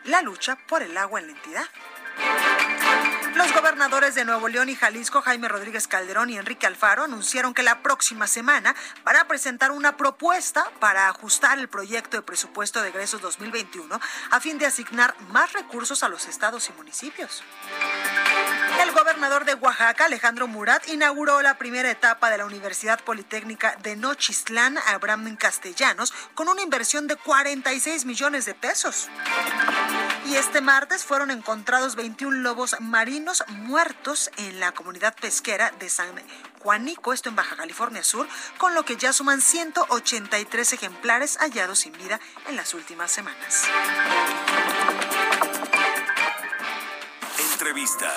[0.06, 1.66] la lucha por el agua en la entidad.
[3.38, 7.62] Los gobernadores de Nuevo León y Jalisco, Jaime Rodríguez Calderón y Enrique Alfaro, anunciaron que
[7.62, 12.90] la próxima semana van a presentar una propuesta para ajustar el proyecto de presupuesto de
[12.90, 17.44] egresos 2021 a fin de asignar más recursos a los estados y municipios.
[18.82, 23.96] El gobernador de Oaxaca, Alejandro Murat, inauguró la primera etapa de la Universidad Politécnica de
[23.98, 29.10] Nochistlán, Abraham Castellanos, con una inversión de 46 millones de pesos.
[30.28, 36.10] Y este martes fueron encontrados 21 lobos marinos muertos en la comunidad pesquera de San
[36.60, 41.94] Juanico, esto en Baja California Sur, con lo que ya suman 183 ejemplares hallados sin
[41.94, 43.64] vida en las últimas semanas.
[47.54, 48.12] Entrevista.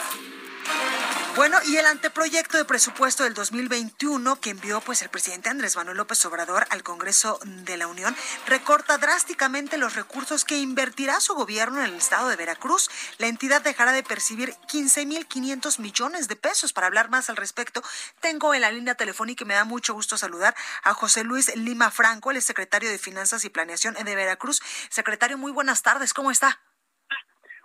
[1.36, 5.96] Bueno, y el anteproyecto de presupuesto del 2021 que envió pues el presidente Andrés Manuel
[5.96, 8.14] López Obrador al Congreso de la Unión
[8.46, 12.90] recorta drásticamente los recursos que invertirá su gobierno en el estado de Veracruz.
[13.18, 16.72] La entidad dejará de percibir 15.500 millones de pesos.
[16.72, 17.80] Para hablar más al respecto,
[18.20, 21.92] tengo en la línea telefónica y me da mucho gusto saludar a José Luis Lima
[21.92, 24.60] Franco, el secretario de Finanzas y Planeación de Veracruz.
[24.90, 26.58] Secretario, muy buenas tardes, ¿cómo está?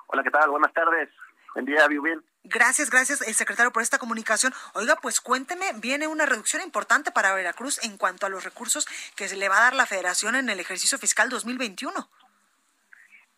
[0.08, 0.51] Hola, ¿qué tal?
[0.51, 1.10] Buenas tardes.
[1.56, 2.23] Buen día, bien.
[2.47, 4.53] Gracias, gracias, el secretario, por esta comunicación.
[4.75, 9.27] Oiga, pues cuénteme, viene una reducción importante para Veracruz en cuanto a los recursos que
[9.27, 12.08] se le va a dar la federación en el ejercicio fiscal 2021.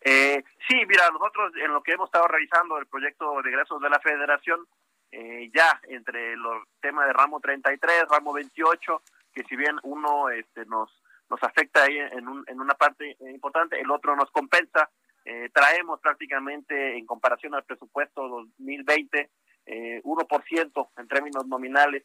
[0.02, 3.88] Eh, sí, mira, nosotros en lo que hemos estado revisando el proyecto de egresos de
[3.88, 4.66] la federación,
[5.10, 10.66] eh, ya entre los temas de ramo 33, ramo 28, que si bien uno este,
[10.66, 10.90] nos,
[11.30, 14.90] nos afecta ahí en, un, en una parte importante, el otro nos compensa,
[15.28, 19.30] eh, traemos prácticamente en comparación al presupuesto 2020
[19.66, 22.04] eh, 1% en términos nominales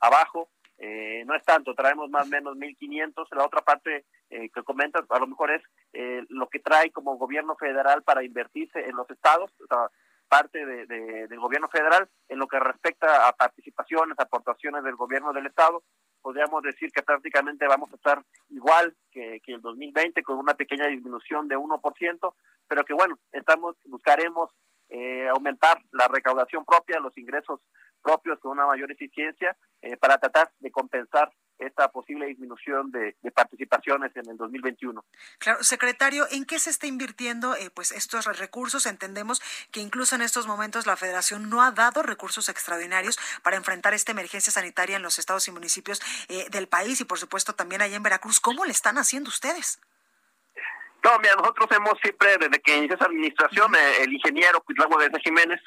[0.00, 3.26] abajo, eh, no es tanto, traemos más o menos 1.500.
[3.32, 7.16] La otra parte eh, que comentas a lo mejor es eh, lo que trae como
[7.16, 9.90] gobierno federal para invertirse en los estados, o sea,
[10.28, 10.86] parte de,
[11.26, 15.82] del gobierno federal en lo que respecta a participaciones, aportaciones del gobierno del estado.
[16.20, 20.86] Podríamos decir que prácticamente vamos a estar igual que, que el 2020 con una pequeña
[20.86, 22.34] disminución de 1%,
[22.66, 24.50] pero que bueno, estamos buscaremos
[24.90, 27.60] eh, aumentar la recaudación propia, los ingresos
[28.02, 34.14] propios con una mayor eficiencia eh, para tratar de compensar esta posible disminución de, participaciones
[34.16, 35.04] en el 2021.
[35.38, 38.86] Claro, secretario, ¿en qué se está invirtiendo eh, pues estos recursos?
[38.86, 39.40] Entendemos
[39.70, 44.12] que incluso en estos momentos la Federación no ha dado recursos extraordinarios para enfrentar esta
[44.12, 47.96] emergencia sanitaria en los estados y municipios eh, del país y por supuesto también allá
[47.96, 48.40] en Veracruz.
[48.40, 49.80] ¿Cómo le están haciendo ustedes?
[51.04, 55.60] No, mira, nosotros hemos siempre, desde que inició esa administración, el ingeniero Cuitlago de Jiménez,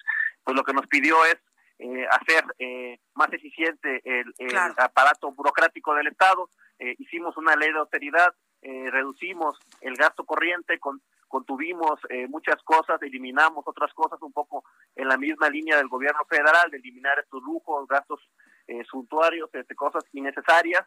[0.44, 1.38] pues lo que nos pidió es
[1.84, 4.32] eh, hacer eh, más eficiente el,
[4.78, 6.48] aparato burocrático del Estado.
[6.78, 13.64] Eh, hicimos una ley de austeridad, reducimos el gasto corriente, con, contuvimos muchas cosas, eliminamos
[13.68, 14.64] otras cosas un poco
[14.96, 18.20] en la misma línea del gobierno federal, de eliminar estos lujos, gastos
[18.88, 20.86] suntuarios, este, cosas innecesarias.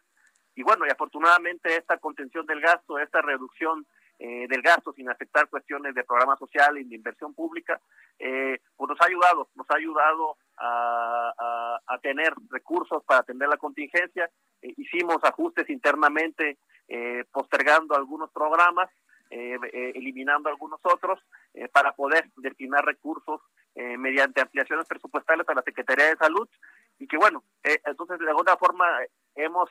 [0.55, 3.85] Y bueno, y afortunadamente esta contención del gasto, esta reducción
[4.17, 7.81] eh, del gasto sin afectar cuestiones de programas sociales y de inversión pública,
[8.17, 13.57] eh, pues nos ha ayudado, nos ha ayudado a, a, tener recursos para atender la
[13.57, 14.29] contingencia.
[14.61, 16.57] Eh, hicimos ajustes internamente
[17.31, 18.91] postergando algunos programas,
[19.31, 21.19] eliminando algunos otros,
[21.73, 23.41] para poder destinar recursos
[23.73, 26.47] mediante ampliaciones presupuestales a la Secretaría de Salud
[26.99, 28.85] y que bueno, entonces de alguna forma
[29.33, 29.67] hemos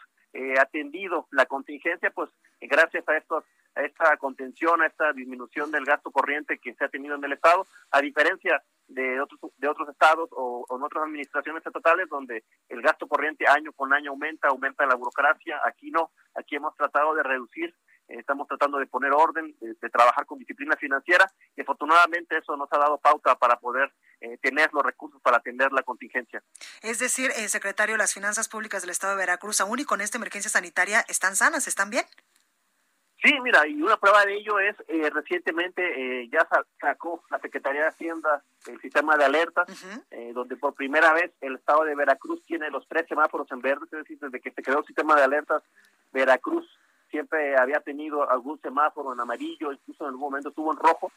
[0.59, 3.45] atendido la contingencia pues gracias a estos
[3.75, 7.33] a esta contención, a esta disminución del gasto corriente que se ha tenido en el
[7.33, 12.83] Estado, a diferencia de otros de otros estados o, en otras administraciones estatales donde el
[12.83, 17.23] gasto corriente año con año aumenta, aumenta la burocracia, aquí no, aquí hemos tratado de
[17.23, 17.75] reducir,
[18.09, 22.69] eh, estamos tratando de poner orden, de, trabajar con disciplina financiera y afortunadamente eso nos
[22.73, 26.43] ha dado pauta para poder eh, tener los recursos para atender la contingencia.
[26.83, 30.19] Es decir, eh, secretario, las finanzas públicas del Estado de Veracruz, aún y con esta
[30.19, 31.69] emergencia sanitaria, ¿están sanas?
[31.69, 32.05] ¿Están bien?
[33.25, 36.47] Sí, mira, y una prueba de ello es, eh, recientemente eh, ya
[36.79, 39.67] sacó la Secretaría de Hacienda el sistema de alertas,
[40.11, 43.87] eh, donde por primera vez el estado de Veracruz tiene los tres semáforos en verde,
[43.87, 45.63] es decir, desde que se creó el sistema de alertas,
[46.13, 46.69] Veracruz
[47.11, 51.11] siempre había tenido algún semáforo en amarillo, incluso en algún momento estuvo en rojo,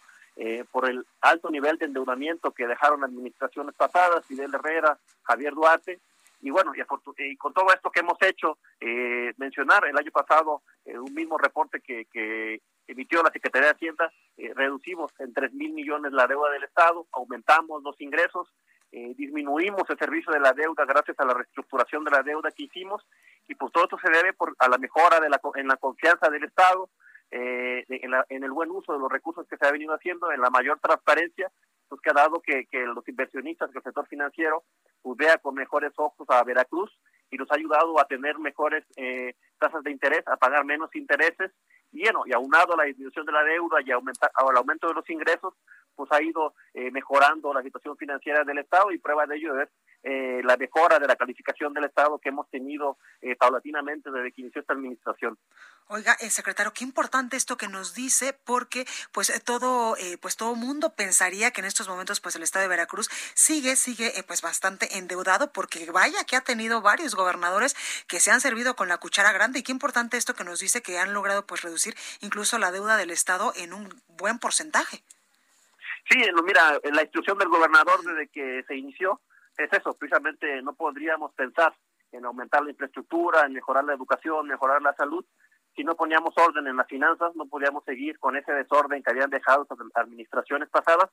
[0.72, 6.00] por el alto nivel de endeudamiento que dejaron administraciones pasadas, Fidel Herrera, Javier Duarte,
[6.42, 10.98] y bueno, y, con todo esto que hemos hecho, eh, mencionar el año pasado eh,
[10.98, 16.14] un mismo reporte que, emitió la Secretaría de Hacienda, eh, reducimos en 3 mil millones
[16.14, 18.54] la deuda del Estado, aumentamos los ingresos,
[18.90, 23.06] disminuimos el servicio de la deuda gracias a la reestructuración de la deuda que hicimos,
[23.46, 26.30] y pues todo esto se debe por, a la mejora de la, en la confianza
[26.30, 26.90] del Estado,
[27.30, 30.50] en, en, el buen uso de los recursos que se ha venido haciendo, en la
[30.50, 31.52] mayor transparencia
[31.88, 34.64] pues que ha dado que, los inversionistas, que el sector financiero,
[35.02, 36.92] pues vea con mejores ojos a Veracruz
[37.30, 41.52] y nos ha ayudado a tener mejores eh, tasas de interés, a pagar menos intereses.
[41.92, 44.94] Y bueno, y aunado a la disminución de la deuda y aumentar, al aumento de
[44.94, 45.54] los ingresos,
[45.96, 49.70] pues ha ido eh, mejorando la situación financiera del Estado y prueba de ello es
[50.04, 54.42] eh, la mejora de la calificación del Estado que hemos tenido eh, paulatinamente desde que
[54.42, 55.38] inició esta administración.
[55.88, 60.94] Oiga, eh, secretario, qué importante esto que nos dice, porque pues todo, pues todo mundo
[60.96, 65.52] pensaría que en estos momentos pues el Estado de Veracruz sigue, sigue pues bastante endeudado,
[65.52, 67.76] porque vaya que ha tenido varios gobernadores
[68.08, 70.82] que se han servido con la cuchara grande y qué importante esto que nos dice
[70.82, 75.04] que han logrado pues reducir incluso la deuda del Estado en un buen porcentaje.
[76.10, 79.20] Sí, mira, la instrucción del gobernador desde que se inició
[79.58, 81.74] es eso, precisamente no podríamos pensar
[82.12, 85.26] en aumentar la infraestructura, en mejorar la educación, mejorar la salud,
[85.78, 89.30] si no poníamos orden en las finanzas, no podíamos seguir con ese desorden que habían
[89.30, 91.12] dejado las administraciones pasadas.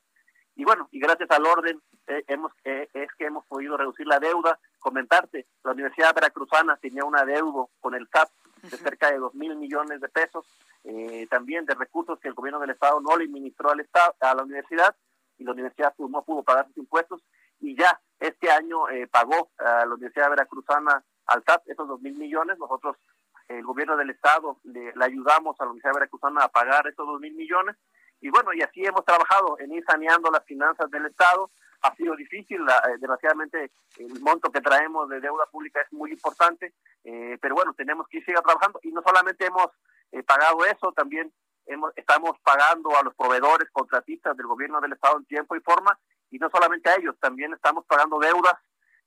[0.55, 4.19] Y bueno, y gracias al orden eh, hemos eh, es que hemos podido reducir la
[4.19, 4.57] deuda.
[4.79, 8.29] Comentarte, la Universidad Veracruzana tenía un adeudo con el SAT
[8.63, 10.47] de cerca de dos mil millones de pesos,
[10.83, 14.33] eh, también de recursos que el gobierno del Estado no le administró al Estado, a
[14.33, 14.95] la universidad,
[15.37, 17.21] y la universidad pues, no pudo pagar sus impuestos
[17.59, 22.15] y ya este año eh, pagó a la Universidad Veracruzana al SAT esos dos mil
[22.15, 22.57] millones.
[22.57, 22.97] Nosotros,
[23.47, 27.33] el gobierno del Estado, le, ayudamos a la Universidad Veracruzana a pagar esos dos mil
[27.33, 27.75] millones.
[28.21, 31.51] Y bueno, y así hemos trabajado en ir saneando las finanzas del Estado.
[31.81, 36.73] Ha sido difícil, eh, desgraciadamente el monto que traemos de deuda pública es muy importante,
[37.03, 38.79] eh, pero bueno, tenemos que ir seguir trabajando.
[38.83, 39.67] Y no solamente hemos
[40.25, 41.33] pagado eso, también
[41.95, 45.99] estamos pagando a los proveedores, contratistas del gobierno del Estado en tiempo y forma,
[46.35, 48.55] y no solamente a ellos, también estamos pagando deudas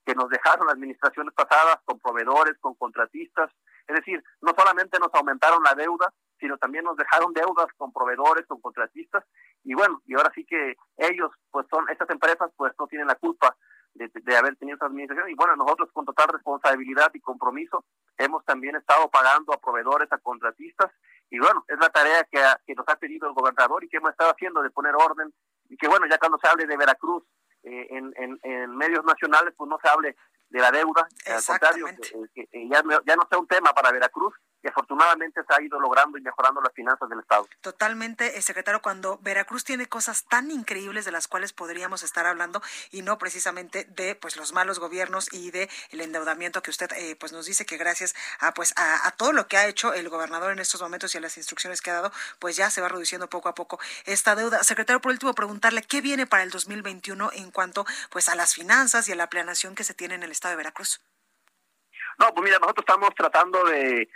[0.06, 3.50] que nos dejaron administraciones pasadas con proveedores, con contratistas.
[3.86, 6.10] Es decir, no solamente nos aumentaron la deuda,
[6.40, 9.24] sino también nos dejaron deudas con proveedores, con contratistas.
[9.62, 13.16] Y bueno, y ahora sí que ellos, pues son, estas empresas, pues no tienen la
[13.16, 13.54] culpa
[13.92, 15.28] de, de, haber tenido esa administración.
[15.28, 17.84] Y bueno, nosotros con total responsabilidad y compromiso
[18.16, 20.90] hemos también estado pagando a proveedores, a contratistas.
[21.28, 24.12] Y bueno, es la tarea que, que nos ha pedido el gobernador y que hemos
[24.12, 25.30] estado haciendo de poner orden
[25.68, 27.24] y que bueno, ya cuando se hable de Veracruz
[27.62, 30.16] eh, en, en, en, medios nacionales, pues no se hable
[30.48, 31.86] de la deuda, al contrario,
[32.34, 36.18] que, ya, ya no sea un tema para Veracruz, y afortunadamente se ha ido logrando
[36.18, 37.48] y mejorando las finanzas del Estado.
[37.60, 42.62] Totalmente, eh, secretario, cuando Veracruz tiene cosas tan increíbles de las cuales podríamos estar hablando
[42.90, 47.16] y no precisamente de pues los malos gobiernos y de el endeudamiento que usted eh,
[47.16, 50.52] pues nos dice que gracias a pues a, todo lo que ha hecho el gobernador
[50.52, 53.28] en estos momentos y a las instrucciones que ha dado, pues ya se va reduciendo
[53.28, 54.62] poco a poco esta deuda.
[54.62, 59.08] Secretario, por último, preguntarle qué viene para el 2021 en cuanto pues a las finanzas
[59.08, 61.00] y a la planeación que se tiene en el estado de Veracruz.
[62.18, 64.08] No, pues mira, nosotros estamos tratando de,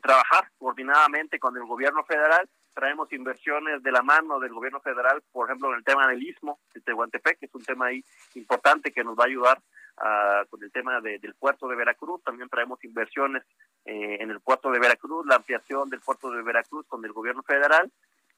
[0.00, 2.48] trabajar coordinadamente con el gobierno federal.
[2.72, 6.60] Traemos inversiones de la mano del gobierno federal, por ejemplo, en el tema del istmo
[6.72, 8.04] de Tehuantepec, que es un tema ahí
[8.34, 9.60] importante que nos va a ayudar
[9.98, 12.22] ah, con el tema del puerto de Veracruz.
[12.22, 13.42] También traemos inversiones
[13.84, 17.42] eh, en el puerto de Veracruz, la ampliación del puerto de Veracruz con el gobierno
[17.42, 17.90] federal.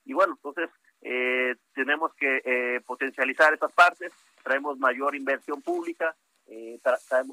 [0.04, 0.70] Y bueno, entonces
[1.02, 4.12] eh, tenemos que eh, potencializar esas partes,
[4.42, 6.16] traemos mayor inversión pública,
[6.46, 6.80] eh,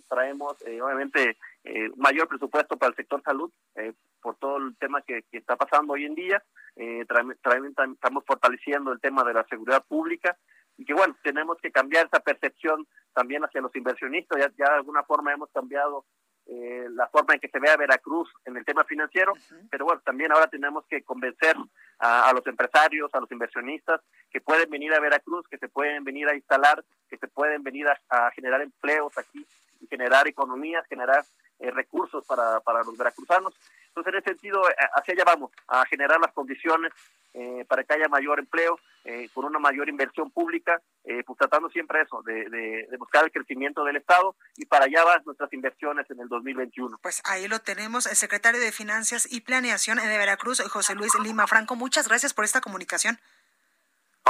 [0.07, 5.01] traemos, eh, obviamente eh, mayor presupuesto para el sector salud eh, por todo el tema
[5.01, 6.43] que, está pasando hoy en día.
[6.75, 10.37] estamos fortaleciendo el tema de la seguridad pública
[10.77, 14.39] y que bueno, tenemos que cambiar esa percepción también hacia los inversionistas.
[14.39, 16.05] Ya, ya de alguna forma hemos cambiado
[16.51, 19.33] eh, la forma en que se ve a Veracruz en el tema financiero,
[19.69, 21.55] pero bueno, también ahora tenemos que convencer
[21.99, 26.27] a, los empresarios, a los inversionistas que pueden venir a Veracruz, que se pueden venir
[26.27, 29.45] a instalar, que se pueden venir a, generar empleos aquí,
[29.79, 31.23] y generar economías, generar
[31.59, 33.53] eh, recursos para, para los veracruzanos.
[33.99, 36.93] Entonces, en ese sentido, eh, hacia allá vamos, a generar las condiciones
[37.33, 40.81] eh, para que haya mayor empleo, eh, con una mayor inversión pública,
[41.25, 45.23] pues tratando siempre eso, de, de, buscar el crecimiento del Estado y para allá van
[45.25, 46.99] nuestras inversiones en el 2021.
[47.01, 51.47] Pues ahí lo tenemos, el secretario de Finanzas y Planeación de Veracruz, José Luis Lima
[51.47, 51.75] Franco.
[51.75, 53.19] Muchas gracias por esta comunicación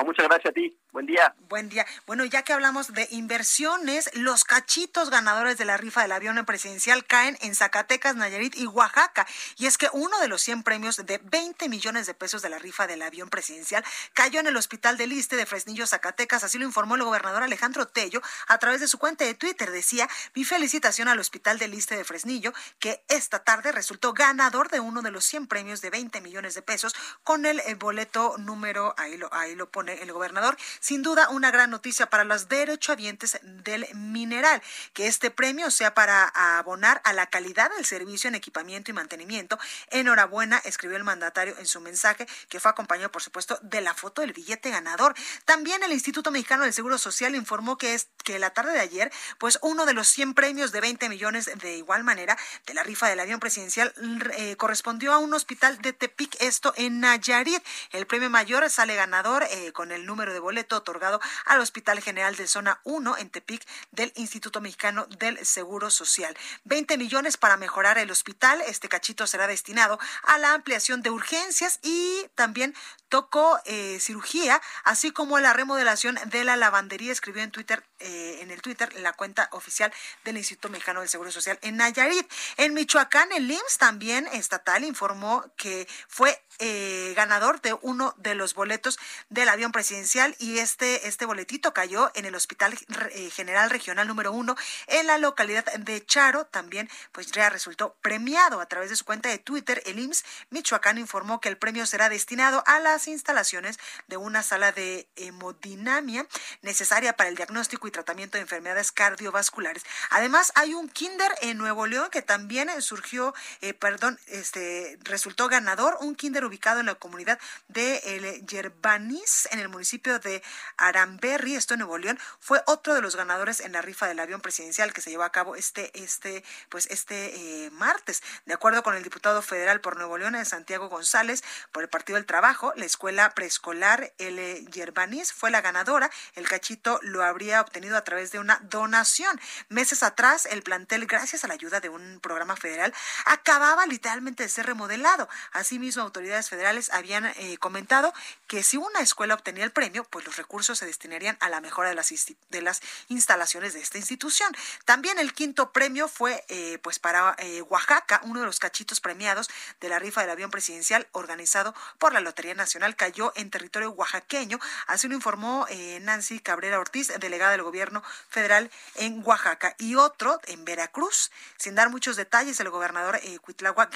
[0.04, 0.76] muchas gracias a ti.
[0.92, 1.36] Buen día.
[1.50, 1.86] Buen día.
[2.08, 7.06] Bueno, ya que hablamos de inversiones, los cachitos ganadores de la rifa del avión presidencial
[7.06, 9.28] caen en Zacatecas, Nayarit y Oaxaca.
[9.58, 12.58] Y es que uno de los 100 premios de 20 millones de pesos de la
[12.58, 13.84] rifa del avión presidencial
[14.14, 16.44] cayó en el Hospital del Liste de Fresnillo, Zacatecas.
[16.44, 19.70] Así lo informó el gobernador Alejandro Tello a través de su cuenta de Twitter.
[19.70, 24.80] Decía, mi felicitación al Hospital del Liste de Fresnillo, que esta tarde resultó ganador de
[24.80, 29.18] uno de los 100 premios de 20 millones de pesos con el, boleto número, ahí
[29.18, 30.58] lo, ahí lo el gobernador.
[30.80, 34.62] Sin duda, una gran noticia para los derechohabientes del mineral,
[34.94, 36.28] que este premio sea para
[36.58, 39.58] abonar a la calidad del servicio en equipamiento y mantenimiento.
[39.92, 44.22] Enhorabuena, escribió el mandatario en su mensaje, que fue acompañado, por supuesto, de la foto
[44.22, 45.16] del billete ganador.
[45.46, 49.12] También el Instituto Mexicano del Seguro Social informó que es que la tarde de ayer,
[49.38, 53.08] pues uno de los 100 premios de 20 millones de igual manera de la rifa
[53.08, 53.94] del avión presidencial
[54.38, 57.64] eh, correspondió a un hospital de Tepic, esto en Nayarit.
[57.92, 62.36] El premio mayor sale ganador eh, con el número de boleto otorgado al Hospital General
[62.36, 66.36] de Zona 1 en Tepic del Instituto Mexicano del Seguro Social.
[66.66, 68.62] 20 millones para mejorar el hospital.
[68.68, 72.76] Este cachito será destinado a la ampliación de urgencias y también
[73.10, 78.40] tocó eh, cirugía, así como a la remodelación de la lavandería, escribió en Twitter, eh,
[78.42, 79.92] en el Twitter, la cuenta oficial
[80.24, 82.32] del Instituto Mexicano del Seguro Social en Nayarit.
[82.58, 88.54] En Michoacán, el IMSS también estatal informó que fue eh, ganador de uno de los
[88.54, 89.00] boletos
[89.30, 92.78] del presidencial y este, este boletito cayó en el Hospital
[93.12, 94.56] eh, General Regional número uno
[94.88, 96.46] en la localidad de Charo.
[96.46, 99.84] También pues ya resultó premiado a través de su cuenta de Twitter.
[99.86, 104.72] El IMSS Michoacán informó que el premio será destinado a las instalaciones de una sala
[104.72, 106.26] de hemodinamia
[106.62, 109.84] necesaria para el diagnóstico y tratamiento de enfermedades cardiovasculares.
[110.10, 115.98] Además, hay un kinder en Nuevo León que también surgió, eh, perdón, este resultó ganador,
[116.00, 120.42] un kinder ubicado en la comunidad de El Yerbanis, en el municipio de
[120.78, 124.42] Aramberry, esto en Nuevo León, fue otro de los ganadores en la rifa del avión
[124.42, 128.24] presidencial que se llevó a cabo este, este, pues este eh, martes.
[128.46, 132.26] De acuerdo con el diputado federal por Nuevo León, Santiago González, por el Partido del
[132.26, 134.66] Trabajo, la escuela preescolar L.
[134.72, 136.10] Yerbanis fue la ganadora.
[136.36, 139.40] El cachito lo habría obtenido a través de una donación.
[139.70, 142.94] Meses atrás, el plantel, gracias a la ayuda de un programa federal,
[143.26, 145.28] acababa literalmente de ser remodelado.
[145.52, 148.14] Asimismo, autoridades federales habían eh, comentado
[148.48, 151.90] que si una escuela obtenía el premio, pues los recursos se destinarían a la mejora
[151.90, 152.14] de las,
[152.50, 154.56] de las instalaciones de esta institución.
[154.86, 159.50] También el quinto premio fue eh, pues para eh, Oaxaca, uno de los cachitos premiados
[159.80, 164.60] de la rifa del avión presidencial organizado por la Lotería Nacional cayó en territorio oaxaqueño.
[164.88, 165.68] Así lo informó
[166.02, 169.76] Nancy Cabrera Ortiz, delegada del gobierno federal en Oaxaca.
[169.78, 171.32] Y otro en Veracruz.
[171.58, 173.40] Sin dar muchos detalles, el gobernador eh,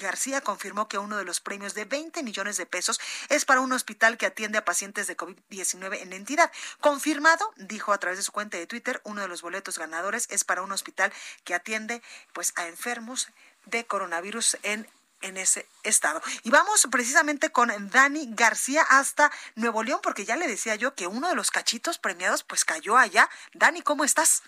[0.02, 3.72] García confirmó que uno de los premios de 20 millones de pesos es para un
[3.72, 6.51] hospital que atiende a pacientes de COVID-19 en entidad.
[6.79, 10.43] Confirmado, dijo a través de su cuenta de Twitter, uno de los boletos ganadores es
[10.43, 11.11] para un hospital
[11.43, 12.01] que atiende
[12.34, 13.29] pues a enfermos
[13.65, 14.88] de coronavirus en
[15.21, 16.21] en ese estado.
[16.43, 21.07] Y vamos precisamente con Dani García hasta Nuevo León, porque ya le decía yo que
[21.07, 23.29] uno de los cachitos premiados pues cayó allá.
[23.53, 24.43] Dani, ¿cómo estás?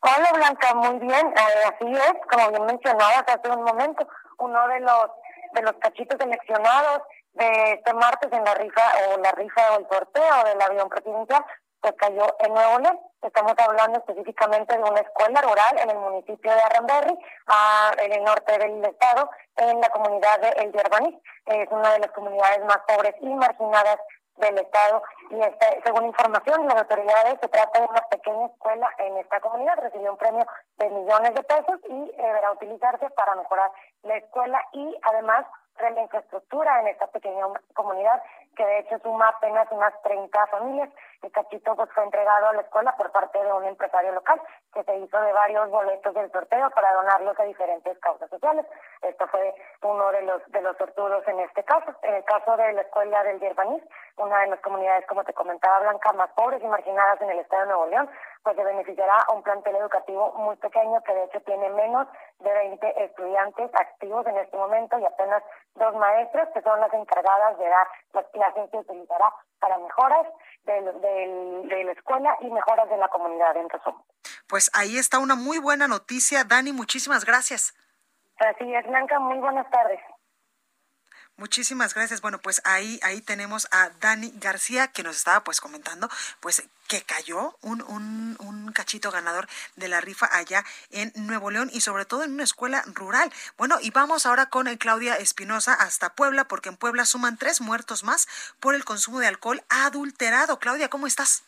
[0.00, 4.06] Hola Blanca, muy bien, eh, así es, como bien mencionabas hace un momento,
[4.38, 5.10] uno de los
[5.54, 7.02] de los cachitos seleccionados
[7.34, 11.44] de este martes en la rifa o la rifa o el sorteo del avión presidencial
[11.82, 13.00] pues cayó en Nuevo León.
[13.22, 17.18] Estamos hablando específicamente de una escuela rural en el municipio de Arrenberry,
[17.98, 21.20] en el norte del estado, en la comunidad de El Yerbaní.
[21.46, 23.98] Es una de las comunidades más pobres y marginadas
[24.36, 25.02] del Estado.
[25.30, 29.40] Y este, según información de las autoridades, se trata de una pequeña escuela en esta
[29.40, 29.78] comunidad.
[29.82, 30.46] Recibió un premio
[30.78, 33.70] de millones de pesos y eh, deberá utilizarse para mejorar
[34.02, 35.46] la escuela y además
[35.80, 38.22] la infraestructura en esta pequeña comunidad,
[38.56, 40.90] que de hecho suma apenas unas 30 familias.
[41.22, 44.40] El cachito pues, fue entregado a la escuela por parte de un empresario local
[44.72, 48.66] que se hizo de varios boletos del sorteo para donarlos a diferentes causas sociales.
[49.02, 51.94] Esto fue uno de los de los sortudos en este caso.
[52.02, 53.82] En el caso de la escuela del Yerbanís,
[54.16, 57.62] una de las comunidades, como te comentaba, Blanca, más pobres y marginadas en el estado
[57.62, 58.10] de Nuevo León,
[58.42, 62.08] pues se beneficiará a un plantel educativo muy pequeño que de hecho tiene menos
[62.40, 65.42] de 20 estudiantes activos en este momento y apenas
[65.74, 70.26] dos maestros que son las encargadas de dar las clases que utilizará para mejoras
[70.64, 74.02] de, de la escuela y mejoras de la comunidad en resumen.
[74.48, 76.44] Pues ahí está una muy buena noticia.
[76.44, 77.74] Dani, muchísimas gracias.
[78.38, 80.00] Así es, Blanca, muy buenas tardes.
[81.36, 82.20] Muchísimas gracias.
[82.20, 86.08] Bueno, pues ahí, ahí tenemos a Dani García que nos estaba pues comentando
[86.40, 91.70] pues que cayó un, un, un cachito ganador de la rifa allá en Nuevo León
[91.72, 93.32] y sobre todo en una escuela rural.
[93.56, 97.60] Bueno, y vamos ahora con el Claudia Espinosa hasta Puebla porque en Puebla suman tres
[97.60, 98.28] muertos más
[98.60, 100.58] por el consumo de alcohol adulterado.
[100.58, 101.44] Claudia, ¿cómo estás?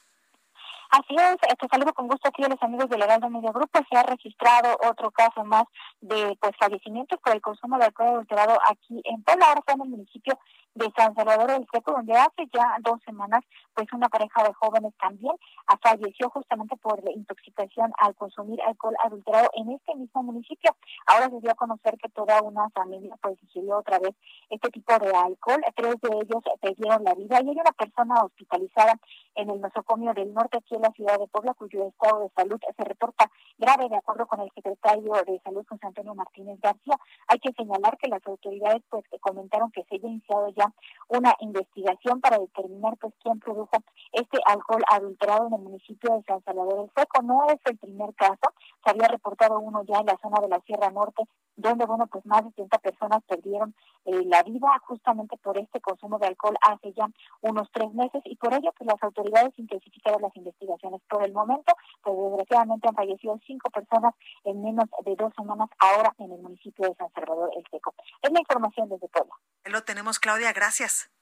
[0.97, 3.81] Así es, te saludo con gusto aquí a los amigos del Heraldo Medio Grupo.
[3.91, 5.65] Se ha registrado otro caso más
[6.01, 9.81] de pues fallecimientos por el consumo de alcohol adulterado aquí en Puebla, ahora está en
[9.81, 10.39] el municipio
[10.75, 13.41] de San Salvador del Seco, donde hace ya dos semanas,
[13.75, 15.35] pues una pareja de jóvenes también
[15.83, 20.77] falleció justamente por la intoxicación al consumir alcohol adulterado en este mismo municipio.
[21.07, 24.15] Ahora se dio a conocer que toda una familia pues ingirió otra vez
[24.51, 25.63] este tipo de alcohol.
[25.77, 28.95] Tres de ellos perdieron la vida y hay una persona hospitalizada
[29.35, 32.61] en el nosocomio del norte aquí en la ciudad de Puebla, cuyo estado de salud
[32.77, 36.97] se reporta grave, de acuerdo con el secretario de Salud, José Antonio Martínez García.
[37.29, 40.73] Hay que señalar que las autoridades pues comentaron que se haya iniciado ya
[41.09, 43.77] una investigación para determinar pues quién produjo
[44.13, 47.23] este alcohol adulterado en el municipio de San Salvador del Seco.
[47.23, 48.53] No es el primer caso,
[48.85, 51.23] se había reportado uno ya en la zona de la Sierra Norte,
[51.57, 53.75] donde bueno pues más de 30 personas perdieron
[54.05, 57.09] eh, la vida justamente por este consumo de alcohol hace ya
[57.43, 61.01] unos tres meses y por ello pues las autoridades intensificaron las investigaciones.
[61.09, 66.15] Por el momento, pues desgraciadamente han fallecido cinco personas en menos de dos semanas ahora
[66.19, 67.95] en el municipio de San Salvador el Seco.
[68.23, 69.35] Es la información desde Puebla.
[69.65, 70.53] Lo tenemos, Claudia.
[70.53, 71.14] Gracias.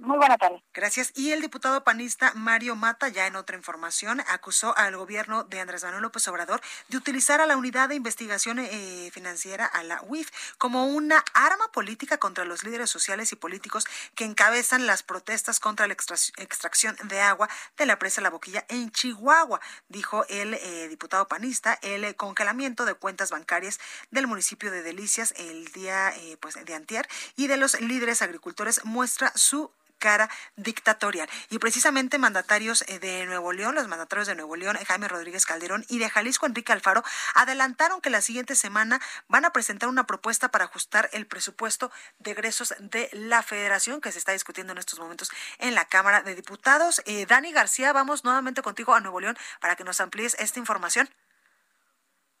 [0.00, 0.62] Muy buena tarde.
[0.72, 1.12] Gracias.
[1.14, 5.84] Y el diputado panista Mario Mata, ya en otra información, acusó al gobierno de Andrés
[5.84, 10.30] Manuel López Obrador de utilizar a la Unidad de Investigación eh, Financiera, a la UIF,
[10.56, 13.84] como una arma política contra los líderes sociales y políticos
[14.14, 18.90] que encabezan las protestas contra la extracción de agua de la presa La Boquilla en
[18.92, 21.78] Chihuahua, dijo el eh, diputado panista.
[21.82, 23.78] El congelamiento de cuentas bancarias
[24.10, 28.82] del municipio de Delicias el día eh, pues, de antier y de los líderes agricultores
[28.86, 29.70] muestra su
[30.00, 31.28] cara dictatorial.
[31.50, 35.84] Y precisamente mandatarios eh, de Nuevo León, los mandatarios de Nuevo León, Jaime Rodríguez Calderón
[35.88, 37.04] y de Jalisco, Enrique Alfaro,
[37.36, 42.32] adelantaron que la siguiente semana van a presentar una propuesta para ajustar el presupuesto de
[42.32, 46.34] egresos de la federación que se está discutiendo en estos momentos en la Cámara de
[46.34, 47.02] Diputados.
[47.06, 51.08] Eh, Dani García, vamos nuevamente contigo a Nuevo León para que nos amplíes esta información.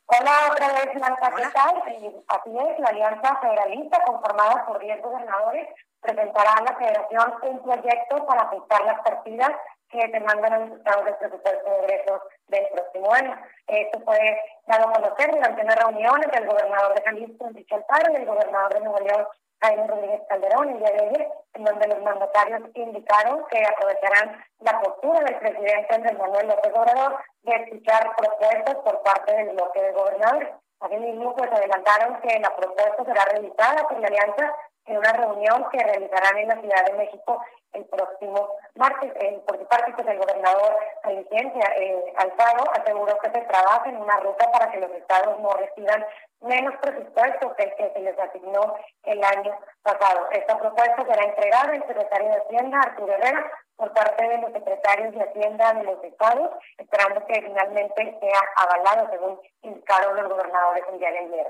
[0.06, 1.82] Hola, otra vez, Blanca, ¿qué tal?
[2.26, 5.68] Así es, la Alianza Federalista, conformada por 10 gobernadores,
[6.00, 9.50] presentará a la Federación un proyecto para ajustar las partidas
[9.90, 13.36] que demandan el Estado del presupuesto de egresos del próximo año.
[13.66, 18.12] Esto fue dado a conocer durante una reunión entre el gobernador de Jalisco, Enrique Alfaro,
[18.12, 19.26] y el gobernador de Nuevo León,
[19.62, 24.80] Jaime Rodríguez Calderón, el día de ayer, en donde los mandatarios indicaron que aprovecharán la
[24.80, 29.92] postura del presidente Andrés Manuel López Obrador de escuchar propuestas por parte del bloque de
[29.92, 30.48] gobernadores.
[30.80, 34.54] Asimismo, pues adelantaron que la propuesta será revisada por la alianza
[34.90, 39.12] en una reunión que realizarán en la Ciudad de México el próximo martes.
[39.16, 40.76] Eh, por su parte, pues el gobernador
[41.08, 45.50] licencia eh, Alfaro aseguró que se trabaja en una ruta para que los estados no
[45.52, 46.04] reciban
[46.40, 48.74] menos presupuesto que el que se les asignó
[49.04, 50.28] el año pasado.
[50.32, 55.14] Esta propuesta será entregada al secretario de Hacienda, Arturo Herrera, por parte de los secretarios
[55.14, 60.98] de Hacienda de los estados, esperando que finalmente sea avalado, según indicaron los gobernadores el
[60.98, 61.46] día de ayer.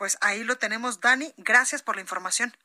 [0.00, 1.34] Pues ahí lo tenemos, Dani.
[1.36, 2.56] Gracias por la información.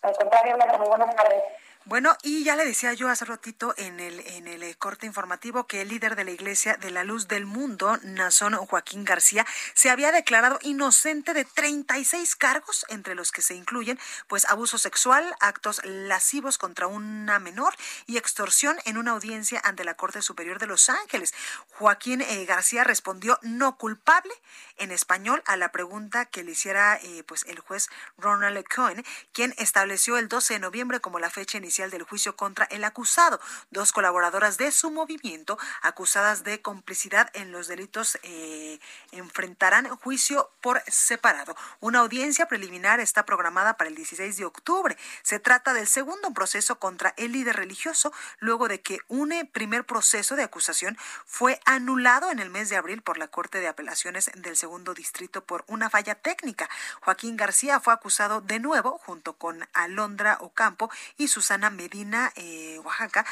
[0.00, 1.42] Al contrario, Blanca, muy buenas tardes.
[1.88, 5.68] Bueno, y ya le decía yo hace ratito en el, en el eh, corte informativo
[5.68, 9.88] que el líder de la Iglesia de la Luz del Mundo, Nazón Joaquín García, se
[9.88, 15.80] había declarado inocente de 36 cargos, entre los que se incluyen pues abuso sexual, actos
[15.84, 17.74] lascivos contra una menor
[18.06, 21.34] y extorsión en una audiencia ante la Corte Superior de Los Ángeles.
[21.74, 24.32] Joaquín eh, García respondió no culpable
[24.78, 29.54] en español a la pregunta que le hiciera eh, pues el juez Ronald Cohen, quien
[29.58, 33.40] estableció el 12 de noviembre como la fecha inicial del juicio contra el acusado.
[33.70, 38.78] Dos colaboradoras de su movimiento, acusadas de complicidad en los delitos, eh,
[39.12, 41.56] enfrentarán juicio por separado.
[41.80, 44.96] Una audiencia preliminar está programada para el 16 de octubre.
[45.22, 50.36] Se trata del segundo proceso contra el líder religioso, luego de que un primer proceso
[50.36, 54.56] de acusación fue anulado en el mes de abril por la Corte de Apelaciones del
[54.94, 56.68] Distrito por una falla técnica.
[57.00, 63.24] Joaquín García fue acusado de nuevo, junto con Alondra Ocampo y Susana Medina, eh, Oaxaca,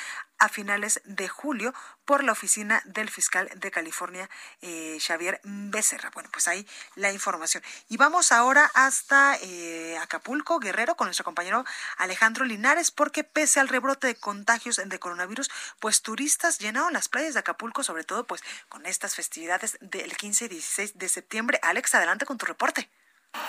[0.44, 1.72] a finales de julio
[2.04, 4.28] por la oficina del fiscal de California,
[4.60, 6.10] eh, Xavier Becerra.
[6.10, 6.66] Bueno, pues ahí
[6.96, 7.62] la información.
[7.88, 11.64] Y vamos ahora hasta eh, Acapulco, Guerrero, con nuestro compañero
[11.96, 17.32] Alejandro Linares, porque pese al rebrote de contagios de coronavirus, pues turistas llenaron las playas
[17.32, 21.58] de Acapulco, sobre todo pues con estas festividades del 15 y 16 de septiembre.
[21.62, 22.90] Alex, adelante con tu reporte.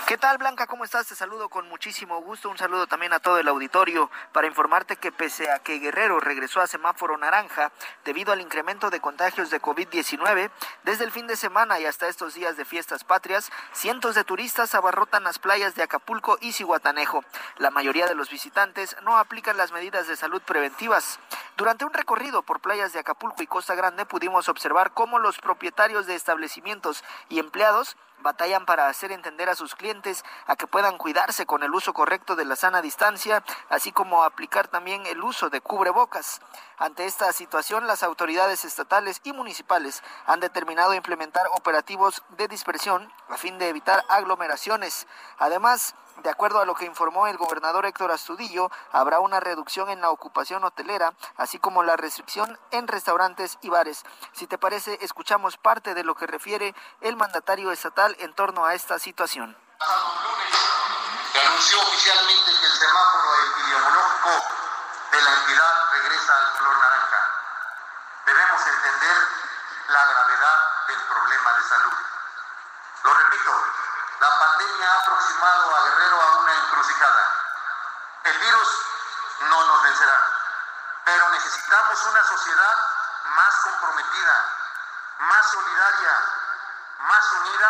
[0.07, 0.67] ¿Qué tal Blanca?
[0.67, 1.07] ¿Cómo estás?
[1.07, 2.47] Te saludo con muchísimo gusto.
[2.47, 6.61] Un saludo también a todo el auditorio para informarte que pese a que Guerrero regresó
[6.61, 7.71] a semáforo naranja
[8.03, 10.51] debido al incremento de contagios de COVID-19,
[10.83, 14.75] desde el fin de semana y hasta estos días de fiestas patrias, cientos de turistas
[14.75, 17.25] abarrotan las playas de Acapulco y Cihuatanejo.
[17.57, 21.19] La mayoría de los visitantes no aplican las medidas de salud preventivas.
[21.57, 26.05] Durante un recorrido por playas de Acapulco y Costa Grande pudimos observar cómo los propietarios
[26.05, 31.45] de establecimientos y empleados batallan para hacer entender a sus clientes a que puedan cuidarse
[31.45, 35.61] con el uso correcto de la sana distancia, así como aplicar también el uso de
[35.61, 36.41] cubrebocas.
[36.77, 43.37] Ante esta situación, las autoridades estatales y municipales han determinado implementar operativos de dispersión a
[43.37, 45.07] fin de evitar aglomeraciones.
[45.37, 50.01] Además, de acuerdo a lo que informó el gobernador Héctor Astudillo, habrá una reducción en
[50.01, 54.03] la ocupación hotelera, así como la restricción en restaurantes y bares.
[54.33, 58.73] Si te parece, escuchamos parte de lo que refiere el mandatario estatal en torno a
[58.73, 59.55] esta situación.
[61.31, 64.64] Se anunció oficialmente que el semáforo epidemiológico
[65.15, 67.29] de la entidad regresa al color naranja.
[68.25, 69.27] Debemos entender
[69.87, 71.93] la gravedad del problema de salud.
[73.03, 73.63] Lo repito,
[74.19, 77.31] la pandemia ha aproximado a Guerrero a una encrucijada.
[78.25, 78.67] El virus
[79.39, 80.21] no nos vencerá,
[81.05, 82.75] pero necesitamos una sociedad
[83.23, 84.45] más comprometida,
[85.19, 86.23] más solidaria,
[86.99, 87.69] más unida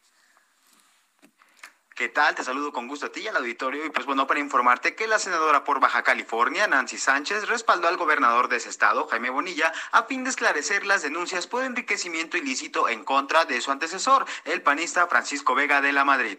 [1.99, 2.33] ¿Qué tal?
[2.37, 3.85] Te saludo con gusto a ti y al auditorio.
[3.85, 7.97] Y pues bueno, para informarte que la senadora por Baja California, Nancy Sánchez, respaldó al
[7.97, 12.89] gobernador de ese estado, Jaime Bonilla, a fin de esclarecer las denuncias por enriquecimiento ilícito
[12.89, 16.39] en contra de su antecesor, el panista Francisco Vega de la Madrid.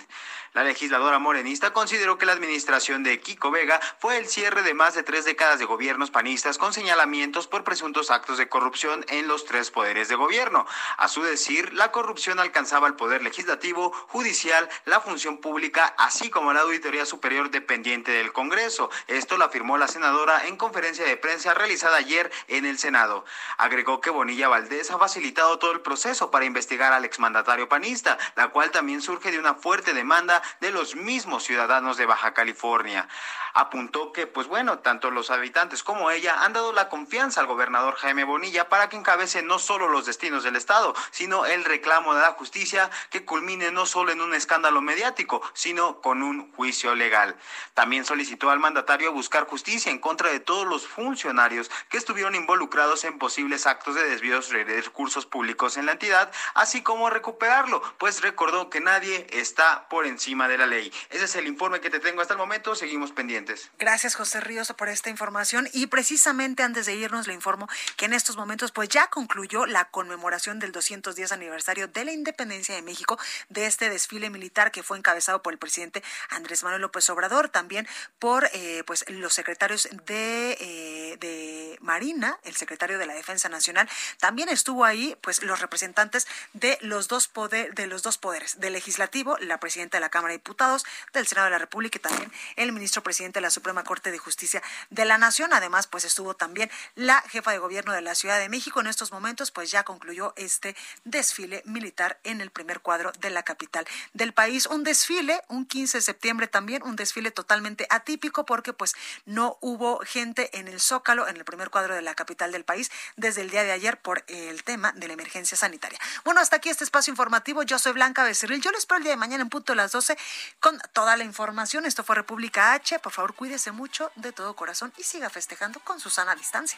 [0.53, 4.95] La legisladora morenista consideró que la administración de Kiko Vega fue el cierre de más
[4.95, 9.45] de tres décadas de gobiernos panistas con señalamientos por presuntos actos de corrupción en los
[9.45, 10.66] tres poderes de gobierno.
[10.97, 15.49] A su decir, la corrupción alcanzaba el poder legislativo, judicial, la función pública,
[15.97, 18.89] así como la auditoría superior dependiente del Congreso.
[19.08, 23.26] Esto lo afirmó la senadora en conferencia de prensa realizada ayer en el Senado.
[23.58, 28.50] Agregó que Bonilla Valdés ha facilitado todo el proceso para investigar al exmandatario panista, la
[28.50, 33.08] cual también surge de una fuerte demanda de los mismos ciudadanos de Baja California.
[33.54, 37.95] Apuntó que, pues bueno, tanto los habitantes como ella han dado la confianza al gobernador
[37.95, 42.22] Jaime Bonilla para que encabece no solo los destinos del Estado, sino el reclamo de
[42.22, 47.36] la justicia que culmine no solo en un escándalo mediático, sino con un juicio legal.
[47.74, 53.04] También solicitó al mandatario buscar justicia en contra de todos los funcionarios que estuvieron involucrados
[53.04, 58.22] en posibles actos de desvíos de recursos públicos en la entidad, así como recuperarlo, pues
[58.22, 60.92] recordó que nadie está por encima de la ley.
[61.10, 62.76] Ese es el informe que te tengo hasta el momento.
[62.76, 63.70] Seguimos pendientes.
[63.78, 65.70] Gracias, José Ríos, por esta información.
[65.74, 69.86] Y precisamente antes de irnos, le informo que en estos momentos, pues ya concluyó la
[69.86, 73.20] conmemoración del 210 aniversario de la independencia de México,
[73.50, 77.88] de este desfile militar que fue encabezado por el presidente Andrés Manuel López Obrador, también
[78.17, 83.88] por eh, pues los secretarios de, eh, de Marina, el secretario de la Defensa Nacional.
[84.19, 88.73] También estuvo ahí, pues, los representantes de los dos poder, de los dos poderes, del
[88.73, 92.32] legislativo, la presidenta de la Cámara de Diputados, del Senado de la República y también
[92.55, 95.53] el ministro presidente de la Suprema Corte de Justicia de la Nación.
[95.53, 98.80] Además, pues estuvo también la jefa de gobierno de la Ciudad de México.
[98.80, 103.43] En estos momentos, pues ya concluyó este desfile militar en el primer cuadro de la
[103.43, 104.65] capital del país.
[104.65, 105.09] Un desfile,
[105.47, 108.95] un 15 de septiembre también, un desfile totalmente atípico porque pues
[109.26, 112.91] no hubo gente en el Zócalo, en el primer cuadro de la capital del país,
[113.16, 115.99] desde el día de ayer por el tema de la emergencia sanitaria.
[116.24, 117.64] Bueno, hasta aquí este espacio informativo.
[117.64, 118.62] Yo soy Blanca Becerril.
[118.62, 120.18] Yo les espero el día de mañana en punto de las 12
[120.60, 121.86] con toda la información.
[121.86, 122.99] Esto fue República H.
[122.99, 126.78] Por favor, cuídese mucho de todo corazón y siga festejando con su sana distancia.